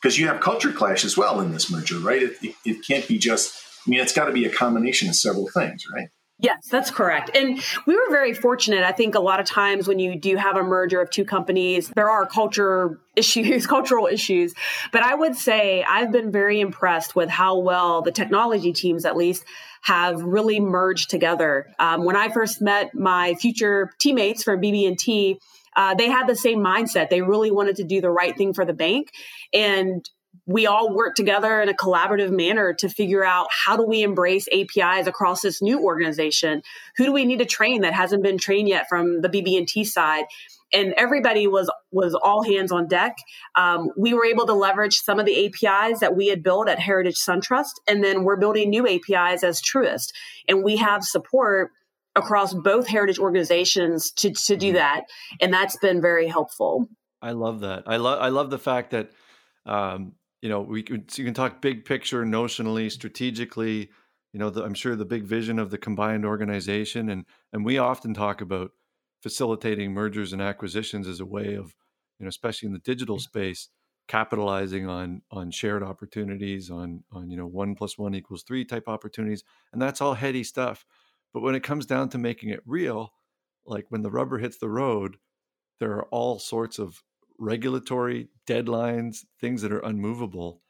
Because 0.00 0.18
you 0.18 0.26
have 0.26 0.40
culture 0.40 0.72
clash 0.72 1.04
as 1.04 1.16
well 1.16 1.40
in 1.40 1.52
this 1.52 1.70
merger, 1.70 1.98
right? 1.98 2.22
It, 2.22 2.36
it, 2.42 2.54
it 2.64 2.86
can't 2.86 3.06
be 3.06 3.18
just. 3.18 3.54
I 3.86 3.90
mean, 3.90 4.00
it's 4.00 4.12
got 4.12 4.26
to 4.26 4.32
be 4.32 4.44
a 4.44 4.50
combination 4.50 5.08
of 5.08 5.16
several 5.16 5.48
things, 5.54 5.84
right? 5.94 6.08
Yes, 6.42 6.68
that's 6.70 6.90
correct. 6.90 7.30
And 7.34 7.62
we 7.86 7.94
were 7.94 8.10
very 8.10 8.32
fortunate. 8.32 8.82
I 8.82 8.92
think 8.92 9.14
a 9.14 9.20
lot 9.20 9.40
of 9.40 9.46
times 9.46 9.86
when 9.86 9.98
you 9.98 10.18
do 10.18 10.36
have 10.36 10.56
a 10.56 10.62
merger 10.62 11.00
of 11.00 11.10
two 11.10 11.24
companies, 11.24 11.90
there 11.90 12.08
are 12.08 12.24
culture 12.24 12.98
issues, 13.14 13.66
cultural 13.66 14.06
issues. 14.06 14.54
But 14.90 15.02
I 15.02 15.14
would 15.14 15.36
say 15.36 15.84
I've 15.84 16.10
been 16.10 16.32
very 16.32 16.60
impressed 16.60 17.14
with 17.14 17.28
how 17.28 17.58
well 17.58 18.00
the 18.00 18.12
technology 18.12 18.72
teams, 18.72 19.04
at 19.04 19.16
least, 19.16 19.44
have 19.82 20.22
really 20.22 20.60
merged 20.60 21.10
together. 21.10 21.66
Um, 21.78 22.04
when 22.04 22.16
I 22.16 22.30
first 22.30 22.62
met 22.62 22.94
my 22.94 23.34
future 23.34 23.90
teammates 23.98 24.42
from 24.42 24.60
BB&T, 24.60 25.38
uh, 25.76 25.94
they 25.94 26.08
had 26.08 26.26
the 26.26 26.36
same 26.36 26.58
mindset. 26.58 27.10
They 27.10 27.22
really 27.22 27.50
wanted 27.50 27.76
to 27.76 27.84
do 27.84 28.00
the 28.00 28.10
right 28.10 28.36
thing 28.36 28.54
for 28.54 28.64
the 28.64 28.72
bank. 28.72 29.10
And 29.52 30.08
we 30.46 30.66
all 30.66 30.94
work 30.94 31.14
together 31.14 31.60
in 31.60 31.68
a 31.68 31.74
collaborative 31.74 32.30
manner 32.30 32.72
to 32.74 32.88
figure 32.88 33.24
out 33.24 33.48
how 33.50 33.76
do 33.76 33.84
we 33.84 34.02
embrace 34.02 34.46
APIs 34.48 35.06
across 35.06 35.40
this 35.42 35.62
new 35.62 35.82
organization? 35.82 36.62
Who 36.96 37.06
do 37.06 37.12
we 37.12 37.24
need 37.24 37.38
to 37.38 37.44
train 37.44 37.82
that 37.82 37.92
hasn't 37.92 38.22
been 38.22 38.38
trained 38.38 38.68
yet 38.68 38.88
from 38.88 39.20
the 39.20 39.28
BB&T 39.28 39.84
side? 39.84 40.24
And 40.72 40.94
everybody 40.96 41.46
was 41.46 41.70
was 41.90 42.14
all 42.14 42.44
hands 42.44 42.70
on 42.70 42.86
deck. 42.86 43.16
Um, 43.56 43.90
we 43.96 44.14
were 44.14 44.24
able 44.24 44.46
to 44.46 44.52
leverage 44.52 44.98
some 44.98 45.18
of 45.18 45.26
the 45.26 45.46
APIs 45.46 45.98
that 45.98 46.16
we 46.16 46.28
had 46.28 46.44
built 46.44 46.68
at 46.68 46.78
Heritage 46.78 47.16
SunTrust, 47.16 47.72
and 47.88 48.04
then 48.04 48.22
we're 48.22 48.36
building 48.36 48.70
new 48.70 48.86
APIs 48.86 49.42
as 49.42 49.60
Truist. 49.60 50.12
And 50.48 50.62
we 50.62 50.76
have 50.76 51.02
support 51.02 51.72
across 52.16 52.54
both 52.54 52.86
heritage 52.86 53.18
organizations 53.18 54.10
to, 54.12 54.30
to 54.30 54.56
do 54.56 54.68
mm-hmm. 54.68 54.76
that. 54.76 55.04
And 55.40 55.52
that's 55.52 55.76
been 55.78 56.00
very 56.00 56.26
helpful. 56.28 56.88
I 57.22 57.32
love 57.32 57.60
that. 57.60 57.84
I 57.86 57.96
love 57.98 58.20
I 58.20 58.28
love 58.28 58.50
the 58.50 58.58
fact 58.58 58.92
that 58.92 59.10
um, 59.66 60.12
you 60.42 60.48
know, 60.48 60.60
we 60.60 60.82
can, 60.82 61.04
you 61.14 61.24
can 61.24 61.34
talk 61.34 61.60
big 61.60 61.84
picture, 61.84 62.24
notionally, 62.24 62.90
strategically. 62.90 63.90
You 64.32 64.38
know, 64.38 64.50
the, 64.50 64.64
I'm 64.64 64.74
sure 64.74 64.96
the 64.96 65.04
big 65.04 65.24
vision 65.24 65.58
of 65.58 65.70
the 65.70 65.78
combined 65.78 66.24
organization, 66.24 67.10
and 67.10 67.26
and 67.52 67.64
we 67.64 67.78
often 67.78 68.14
talk 68.14 68.40
about 68.40 68.70
facilitating 69.22 69.92
mergers 69.92 70.32
and 70.32 70.40
acquisitions 70.40 71.06
as 71.06 71.20
a 71.20 71.26
way 71.26 71.54
of, 71.54 71.74
you 72.18 72.24
know, 72.24 72.28
especially 72.28 72.68
in 72.68 72.72
the 72.72 72.78
digital 72.78 73.18
space, 73.18 73.68
capitalizing 74.08 74.88
on 74.88 75.22
on 75.30 75.50
shared 75.50 75.82
opportunities, 75.82 76.70
on 76.70 77.04
on 77.12 77.30
you 77.30 77.36
know 77.36 77.46
one 77.46 77.74
plus 77.74 77.98
one 77.98 78.14
equals 78.14 78.44
three 78.44 78.64
type 78.64 78.84
opportunities, 78.88 79.44
and 79.72 79.82
that's 79.82 80.00
all 80.00 80.14
heady 80.14 80.44
stuff. 80.44 80.86
But 81.34 81.42
when 81.42 81.54
it 81.54 81.62
comes 81.62 81.86
down 81.86 82.08
to 82.10 82.18
making 82.18 82.50
it 82.50 82.62
real, 82.64 83.12
like 83.66 83.86
when 83.88 84.02
the 84.02 84.10
rubber 84.10 84.38
hits 84.38 84.58
the 84.58 84.68
road, 84.70 85.16
there 85.80 85.92
are 85.92 86.06
all 86.06 86.38
sorts 86.38 86.78
of 86.78 87.02
regulatory 87.40 88.28
deadlines, 88.46 89.24
things 89.40 89.62
that 89.62 89.72
are 89.72 89.80
unmovable. 89.80 90.60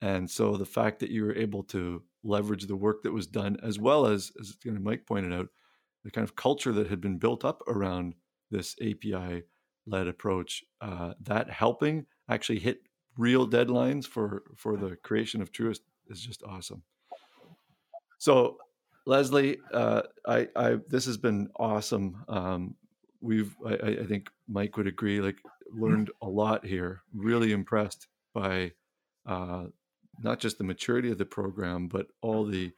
And 0.00 0.30
so 0.30 0.56
the 0.56 0.64
fact 0.64 1.00
that 1.00 1.10
you 1.10 1.24
were 1.24 1.36
able 1.36 1.64
to 1.64 2.02
leverage 2.22 2.66
the 2.66 2.76
work 2.76 3.02
that 3.02 3.12
was 3.12 3.26
done, 3.26 3.58
as 3.62 3.78
well 3.78 4.06
as, 4.06 4.32
as 4.40 4.56
Mike 4.64 5.04
pointed 5.06 5.34
out, 5.34 5.48
the 6.04 6.10
kind 6.10 6.24
of 6.26 6.36
culture 6.36 6.72
that 6.72 6.88
had 6.88 7.00
been 7.00 7.18
built 7.18 7.44
up 7.44 7.62
around 7.66 8.14
this 8.50 8.74
API 8.80 9.42
led 9.86 10.06
approach, 10.06 10.64
uh, 10.80 11.12
that 11.20 11.50
helping 11.50 12.06
actually 12.28 12.60
hit 12.60 12.82
real 13.18 13.46
deadlines 13.46 14.06
for 14.06 14.44
for 14.56 14.76
the 14.76 14.96
creation 14.96 15.42
of 15.42 15.52
Truist 15.52 15.80
is 16.08 16.20
just 16.20 16.42
awesome. 16.44 16.82
So, 18.18 18.56
Leslie, 19.06 19.58
uh, 19.74 20.02
I, 20.26 20.48
I 20.56 20.76
this 20.88 21.04
has 21.06 21.18
been 21.18 21.48
awesome. 21.58 22.24
Um, 22.28 22.76
we've 23.20 23.54
I, 23.66 23.74
I, 23.74 24.06
think 24.06 24.30
Mike 24.48 24.76
would 24.76 24.86
agree. 24.86 25.20
Like 25.20 25.38
learned 25.72 26.10
a 26.22 26.28
lot 26.28 26.64
here. 26.66 27.02
Really 27.14 27.52
impressed 27.52 28.08
by 28.34 28.72
uh, 29.26 29.64
not 30.22 30.38
just 30.38 30.58
the 30.58 30.64
maturity 30.64 31.10
of 31.10 31.18
the 31.18 31.24
program, 31.24 31.88
but 31.88 32.06
all 32.22 32.44
the 32.44 32.72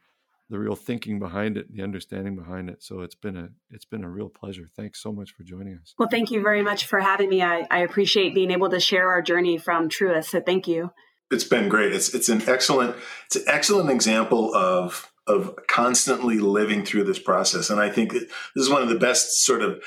the 0.49 0.59
real 0.59 0.75
thinking 0.75 1.19
behind 1.19 1.57
it, 1.57 1.73
the 1.73 1.81
understanding 1.81 2.35
behind 2.35 2.69
it. 2.69 2.83
So 2.83 3.01
it's 3.01 3.15
been 3.15 3.37
a 3.37 3.49
it's 3.71 3.85
been 3.85 4.03
a 4.03 4.09
real 4.09 4.29
pleasure. 4.29 4.69
Thanks 4.75 5.01
so 5.01 5.11
much 5.11 5.31
for 5.31 5.43
joining 5.43 5.79
us. 5.81 5.93
Well, 5.97 6.09
thank 6.09 6.31
you 6.31 6.41
very 6.41 6.61
much 6.61 6.85
for 6.85 6.99
having 6.99 7.29
me. 7.29 7.41
I, 7.41 7.65
I 7.71 7.79
appreciate 7.79 8.35
being 8.35 8.51
able 8.51 8.69
to 8.69 8.79
share 8.79 9.09
our 9.09 9.21
journey 9.21 9.57
from 9.57 9.89
Truist. 9.89 10.25
So 10.25 10.41
thank 10.41 10.67
you. 10.67 10.91
It's 11.31 11.43
been 11.43 11.69
great. 11.69 11.93
It's 11.93 12.13
it's 12.13 12.29
an 12.29 12.41
excellent 12.47 12.95
it's 13.25 13.37
an 13.37 13.43
excellent 13.47 13.89
example 13.89 14.53
of 14.53 15.11
of 15.27 15.55
constantly 15.67 16.37
living 16.37 16.83
through 16.83 17.05
this 17.05 17.19
process. 17.19 17.69
And 17.69 17.79
I 17.79 17.89
think 17.89 18.11
this 18.11 18.25
is 18.55 18.69
one 18.69 18.81
of 18.81 18.89
the 18.89 18.99
best 18.99 19.45
sort 19.45 19.61
of 19.61 19.81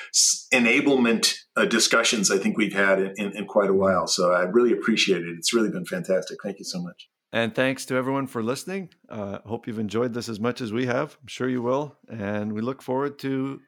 enablement 0.52 1.34
uh, 1.56 1.66
discussions 1.66 2.30
I 2.30 2.38
think 2.38 2.56
we've 2.56 2.72
had 2.72 3.00
in, 3.00 3.12
in, 3.16 3.36
in, 3.36 3.46
quite 3.46 3.68
a 3.68 3.74
while. 3.74 4.06
So 4.06 4.32
I 4.32 4.42
really 4.42 4.72
appreciate 4.72 5.22
it. 5.22 5.34
It's 5.36 5.52
really 5.52 5.70
been 5.70 5.84
fantastic. 5.84 6.38
Thank 6.42 6.58
you 6.58 6.64
so 6.64 6.80
much. 6.80 7.08
And 7.32 7.54
thanks 7.54 7.84
to 7.86 7.96
everyone 7.96 8.26
for 8.26 8.42
listening. 8.42 8.90
Uh, 9.08 9.38
hope 9.44 9.66
you've 9.66 9.78
enjoyed 9.78 10.14
this 10.14 10.28
as 10.28 10.40
much 10.40 10.60
as 10.60 10.72
we 10.72 10.86
have. 10.86 11.18
I'm 11.20 11.28
sure 11.28 11.48
you 11.48 11.60
will. 11.60 11.96
And 12.08 12.52
we 12.52 12.62
look 12.62 12.80
forward 12.80 13.18
to 13.20 13.60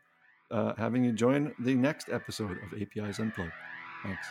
uh, 0.50 0.72
having 0.78 1.04
you 1.04 1.12
join 1.12 1.54
the 1.59 1.74
next 1.74 2.09
episode 2.09 2.52
of 2.52 2.81
APIs 2.81 3.18
Unplugged. 3.18 3.52
Thanks. 4.04 4.26